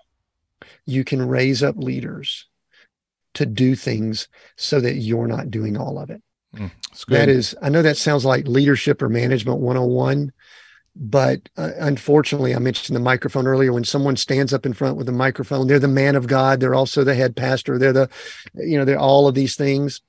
[0.86, 2.48] you can raise up leaders
[3.36, 4.28] to do things
[4.58, 6.22] so that you're not doing all of it.
[6.56, 6.72] Mm,
[7.08, 10.34] that is, I know that sounds like leadership or management 101,
[10.96, 13.72] but uh, unfortunately, I mentioned the microphone earlier.
[13.72, 16.60] When someone stands up in front with a microphone, they're the man of God.
[16.60, 17.78] They're also the head pastor.
[17.78, 18.10] They're the,
[18.56, 20.02] you know, they're all of these things.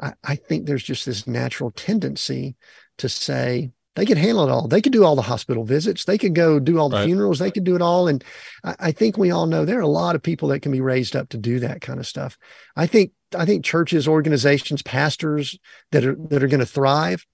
[0.00, 2.54] I, I think there's just this natural tendency
[2.98, 4.66] to say, they could handle it all.
[4.66, 6.04] They could do all the hospital visits.
[6.04, 7.06] They could go do all the right.
[7.06, 7.38] funerals.
[7.38, 8.08] They could do it all.
[8.08, 8.24] And
[8.64, 10.80] I, I, think we all know there are a lot of people that can be
[10.80, 12.36] raised up to do that kind of stuff.
[12.74, 15.58] I think I think churches, organizations, pastors
[15.92, 17.24] that are that are going to thrive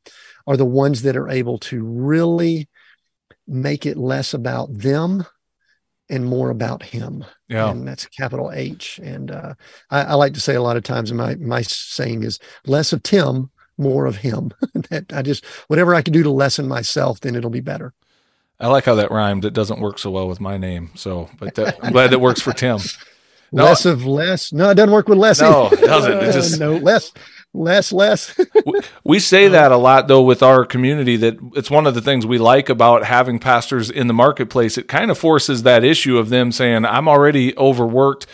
[0.47, 2.69] are the ones that are able to really
[3.47, 5.25] make it less about them
[6.09, 7.25] and more about him.
[7.49, 7.71] Yeah.
[7.71, 9.01] And that's capital H.
[9.03, 9.55] And uh,
[9.91, 13.03] I, I like to say a lot of times, my my saying is less of
[13.03, 13.51] Tim
[13.81, 14.53] more of him.
[14.91, 17.93] that I just whatever I can do to lessen myself, then it'll be better.
[18.61, 19.45] I like how that rhymed.
[19.45, 22.41] It doesn't work so well with my name, so but that, I'm glad that works
[22.41, 22.79] for Tim.
[23.53, 24.53] No, less of Les.
[24.53, 25.41] No, it doesn't work with Les.
[25.41, 26.19] No, it doesn't.
[26.19, 27.11] It just uh, no less,
[27.53, 28.39] less, less.
[29.05, 31.17] we say that a lot though with our community.
[31.17, 34.79] That it's one of the things we like about having pastors in the marketplace.
[34.79, 38.27] It kind of forces that issue of them saying, "I'm already overworked."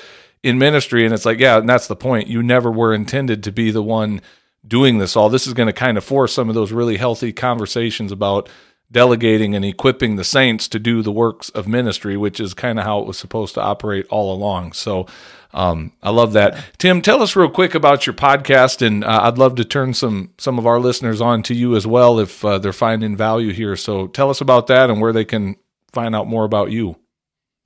[0.43, 3.51] in ministry and it's like yeah and that's the point you never were intended to
[3.51, 4.21] be the one
[4.67, 5.29] doing this all.
[5.29, 8.49] This is going to kind of force some of those really healthy conversations about
[8.91, 12.85] delegating and equipping the saints to do the works of ministry, which is kind of
[12.85, 14.73] how it was supposed to operate all along.
[14.73, 15.07] So
[15.53, 16.63] um, I love that.
[16.79, 20.33] Tim, tell us real quick about your podcast, and uh, I'd love to turn some
[20.39, 23.75] some of our listeners on to you as well if uh, they're finding value here.
[23.77, 25.57] So tell us about that and where they can
[25.93, 26.97] find out more about you.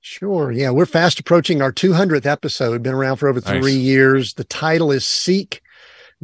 [0.03, 0.51] Sure.
[0.51, 2.71] Yeah, we're fast approaching our 200th episode.
[2.71, 3.75] We've been around for over three nice.
[3.75, 4.33] years.
[4.33, 5.61] The title is Seek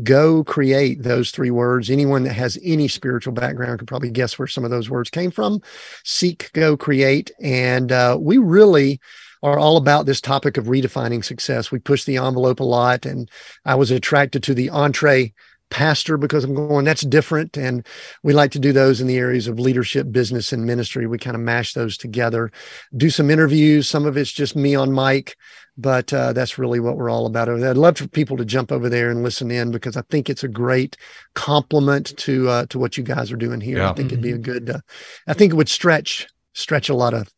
[0.03, 1.89] go create those three words.
[1.89, 5.31] Anyone that has any spiritual background could probably guess where some of those words came
[5.31, 5.61] from.
[6.03, 7.31] Seek, go create.
[7.41, 8.99] And uh, we really
[9.43, 11.71] are all about this topic of redefining success.
[11.71, 13.05] We push the envelope a lot.
[13.05, 13.29] And
[13.65, 15.33] I was attracted to the entree
[15.69, 17.57] pastor because I'm going, that's different.
[17.57, 17.85] And
[18.23, 21.07] we like to do those in the areas of leadership, business, and ministry.
[21.07, 22.51] We kind of mash those together,
[22.95, 23.87] do some interviews.
[23.87, 25.35] Some of it's just me on mic,
[25.77, 27.69] but uh, that's really what we're all about over there.
[27.69, 30.43] I'd love for people to jump over there and listen in because I think it's
[30.43, 30.97] a great
[31.35, 33.77] compliment to uh, to what you guys are doing here.
[33.77, 33.91] Yeah.
[33.91, 34.41] I think it'd be a mm-hmm.
[34.41, 34.69] good.
[34.71, 34.79] Uh,
[35.27, 37.31] I think it would stretch stretch a lot of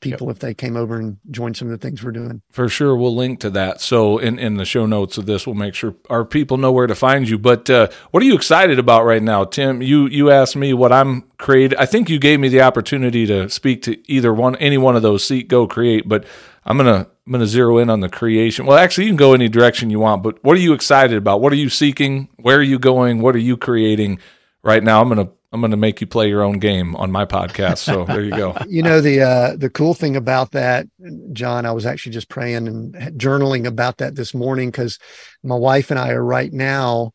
[0.00, 0.36] people yep.
[0.36, 2.42] if they came over and joined some of the things we're doing.
[2.50, 3.80] For sure, we'll link to that.
[3.80, 6.86] So in in the show notes of this, we'll make sure our people know where
[6.86, 7.38] to find you.
[7.38, 9.80] But uh, what are you excited about right now, Tim?
[9.80, 11.78] You you asked me what I'm creating.
[11.78, 15.02] I think you gave me the opportunity to speak to either one, any one of
[15.02, 15.24] those.
[15.24, 16.08] Seek, go, create.
[16.08, 16.26] But
[16.64, 18.66] I'm gonna I'm gonna zero in on the creation.
[18.66, 20.22] Well, actually, you can go any direction you want.
[20.22, 21.40] But what are you excited about?
[21.40, 22.28] What are you seeking?
[22.36, 23.20] Where are you going?
[23.20, 24.20] What are you creating
[24.62, 25.02] right now?
[25.02, 27.78] I'm gonna I'm going to make you play your own game on my podcast.
[27.78, 28.54] So there you go.
[28.68, 30.86] you know the uh, the cool thing about that,
[31.32, 31.64] Jon.
[31.64, 34.98] I was actually just praying and journaling about that this morning because
[35.42, 37.12] my wife and I are right now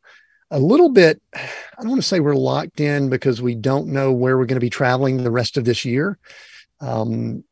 [0.49, 1.21] a little bit.
[1.35, 1.41] I
[1.79, 4.65] don't want to say we're locked in because we don't know where we're going to
[4.65, 6.17] be traveling the rest of this year.
[6.79, 7.43] Um,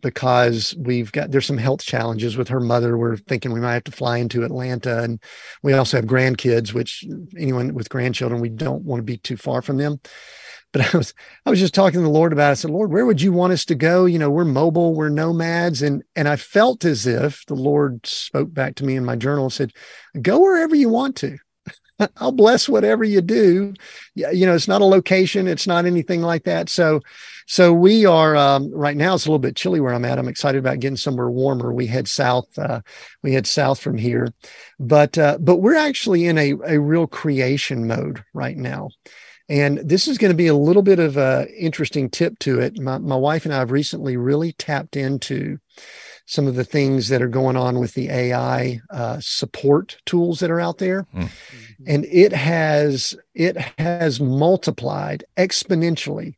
[0.00, 2.98] because we've got there's some health challenges with her mother.
[2.98, 5.22] We're thinking we might have to fly into Atlanta, and
[5.62, 7.04] we also have grandkids, which
[7.36, 10.00] anyone with grandchildren we don't want to be too far from them.
[10.72, 11.14] But I was
[11.46, 12.52] I was just talking to the Lord about it.
[12.52, 14.06] I said, Lord, where would you want us to go?
[14.06, 18.52] You know, we're mobile, we're nomads, and and I felt as if the Lord spoke
[18.52, 19.72] back to me in my journal and said,
[20.20, 21.38] Go wherever you want to.
[22.16, 23.74] I'll bless whatever you do.
[24.14, 26.68] You know, it's not a location, it's not anything like that.
[26.68, 27.00] So,
[27.46, 29.14] so we are um, right now.
[29.14, 30.18] It's a little bit chilly where I'm at.
[30.18, 31.72] I'm excited about getting somewhere warmer.
[31.72, 32.58] We head south.
[32.58, 32.80] Uh,
[33.22, 34.32] we head south from here,
[34.78, 38.90] but uh, but we're actually in a a real creation mode right now.
[39.48, 42.78] And this is going to be a little bit of a interesting tip to it.
[42.78, 45.58] My, my wife and I have recently really tapped into
[46.26, 50.50] some of the things that are going on with the AI uh, support tools that
[50.50, 51.30] are out there, mm.
[51.86, 56.36] and it has it has multiplied exponentially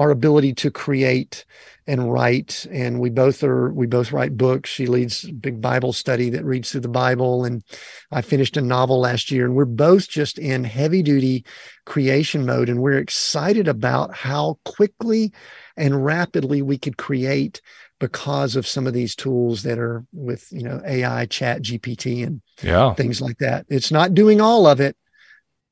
[0.00, 1.44] our ability to create
[1.86, 4.70] and write and we both are we both write books.
[4.70, 7.62] She leads a big bible study that reads through the bible and
[8.10, 9.44] i finished a novel last year.
[9.44, 11.44] And we're both just in heavy duty
[11.84, 15.32] creation mode and we're excited about how quickly
[15.76, 17.60] and rapidly we could create
[17.98, 22.40] because of some of these tools that are with you know ai chat gpt and
[22.62, 22.94] yeah.
[22.94, 23.66] things like that.
[23.68, 24.96] It's not doing all of it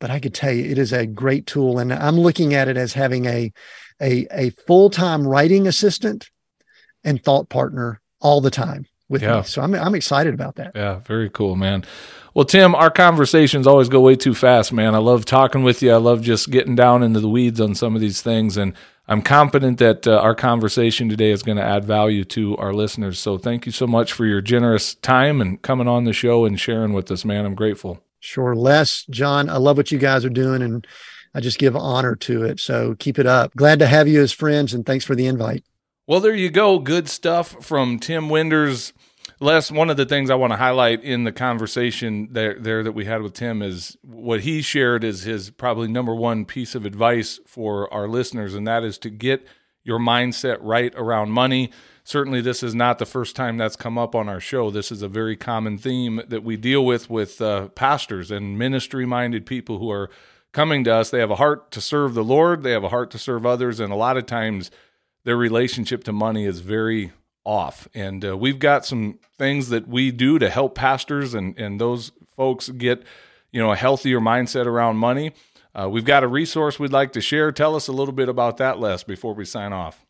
[0.00, 2.76] but i could tell you it is a great tool and i'm looking at it
[2.76, 3.52] as having a
[4.00, 6.30] a, a full-time writing assistant
[7.04, 9.38] and thought partner all the time with yeah.
[9.38, 9.42] me.
[9.44, 10.72] So I'm I'm excited about that.
[10.74, 11.84] Yeah, very cool, man.
[12.34, 14.94] Well, Tim, our conversations always go way too fast, man.
[14.94, 15.92] I love talking with you.
[15.92, 18.74] I love just getting down into the weeds on some of these things and
[19.10, 23.18] I'm confident that uh, our conversation today is going to add value to our listeners.
[23.18, 26.60] So thank you so much for your generous time and coming on the show and
[26.60, 27.46] sharing with us, man.
[27.46, 28.02] I'm grateful.
[28.20, 28.54] Sure.
[28.54, 30.86] Les, John, I love what you guys are doing and
[31.38, 32.58] I just give honor to it.
[32.58, 33.54] So keep it up.
[33.54, 35.62] Glad to have you as friends and thanks for the invite.
[36.04, 36.80] Well, there you go.
[36.80, 38.92] Good stuff from Tim Winders.
[39.38, 42.90] Les, one of the things I want to highlight in the conversation there, there that
[42.90, 46.84] we had with Tim is what he shared is his probably number one piece of
[46.84, 49.46] advice for our listeners, and that is to get
[49.84, 51.70] your mindset right around money.
[52.02, 54.72] Certainly, this is not the first time that's come up on our show.
[54.72, 59.06] This is a very common theme that we deal with with uh, pastors and ministry
[59.06, 60.10] minded people who are
[60.52, 63.10] coming to us, they have a heart to serve the Lord, they have a heart
[63.12, 64.70] to serve others, and a lot of times
[65.24, 67.12] their relationship to money is very
[67.44, 67.88] off.
[67.94, 72.12] And uh, we've got some things that we do to help pastors and and those
[72.36, 73.02] folks get
[73.52, 75.32] you know a healthier mindset around money.
[75.78, 77.52] Uh, we've got a resource we'd like to share.
[77.52, 80.04] Tell us a little bit about that, Les, before we sign off.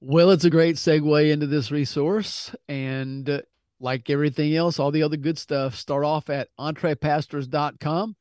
[0.00, 2.54] Well, it's a great segue into this resource.
[2.68, 3.42] And uh,
[3.78, 8.16] like everything else, all the other good stuff, start off at entrepastors.com.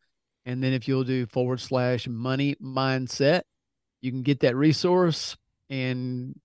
[0.51, 3.43] And then if you'll do forward slash money mindset,
[4.01, 5.37] you can get that resource
[5.69, 6.37] and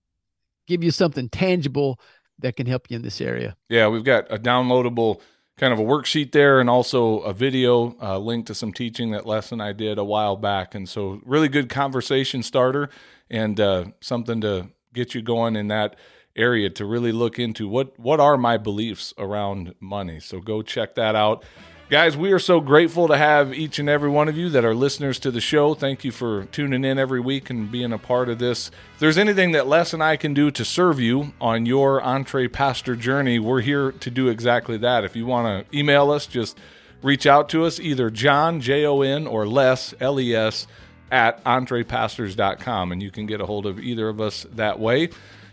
[0.65, 1.99] give you something tangible
[2.39, 3.57] that can help you in this area.
[3.67, 5.19] Yeah, we've got a downloadable
[5.57, 9.25] kind of a worksheet there and also a video uh, link to some teaching that
[9.25, 10.73] Les and I did a while back.
[10.73, 12.89] And so, really good conversation starter
[13.29, 15.97] and uh, something to get you going in that
[16.37, 20.19] area to really look into what what are my beliefs around money.
[20.19, 21.43] So go check that out.
[21.89, 24.75] Guys, we are so grateful to have each and every one of you that are
[24.75, 25.73] listeners to the show.
[25.73, 28.67] Thank you for tuning in every week and being a part of this.
[28.95, 32.99] If there's anything that Les and I can do to serve you on your EntrePastor
[32.99, 35.05] journey, we're here to do exactly that.
[35.05, 36.57] If you want to email us, just
[37.01, 40.67] reach out to us, either Jon, J O N, or Les, L E S,
[41.09, 45.07] at entrepastors.com, and you can get a hold of either of us that way.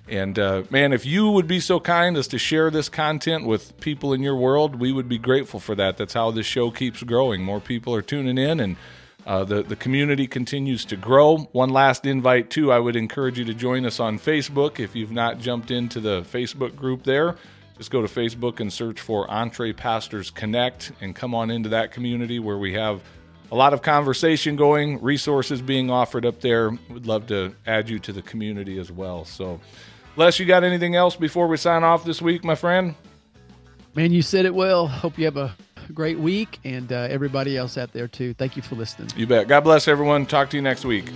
[0.09, 3.78] And uh, man, if you would be so kind as to share this content with
[3.80, 5.96] people in your world, we would be grateful for that.
[5.96, 7.42] That's how this show keeps growing.
[7.42, 8.76] More people are tuning in, and
[9.26, 11.48] uh, the the community continues to grow.
[11.52, 12.70] One last invite too.
[12.70, 16.20] I would encourage you to join us on Facebook if you've not jumped into the
[16.22, 17.36] Facebook group there.
[17.78, 22.38] Just go to Facebook and search for EntrePastors Connect and come on into that community
[22.38, 23.00] where we have
[23.50, 26.70] a lot of conversation going, resources being offered up there.
[26.70, 29.24] We'd love to add you to the community as well.
[29.24, 29.61] So.
[30.17, 32.95] Les, you got anything else before we sign off this week, my friend?
[33.95, 34.87] Man, you said it well.
[34.87, 35.55] Hope you have a
[35.93, 38.35] great week and uh, everybody else out there too.
[38.35, 39.11] Thank you for listening.
[39.17, 39.49] You bet.
[39.49, 40.27] God bless everyone.
[40.27, 41.11] Talk to you next week.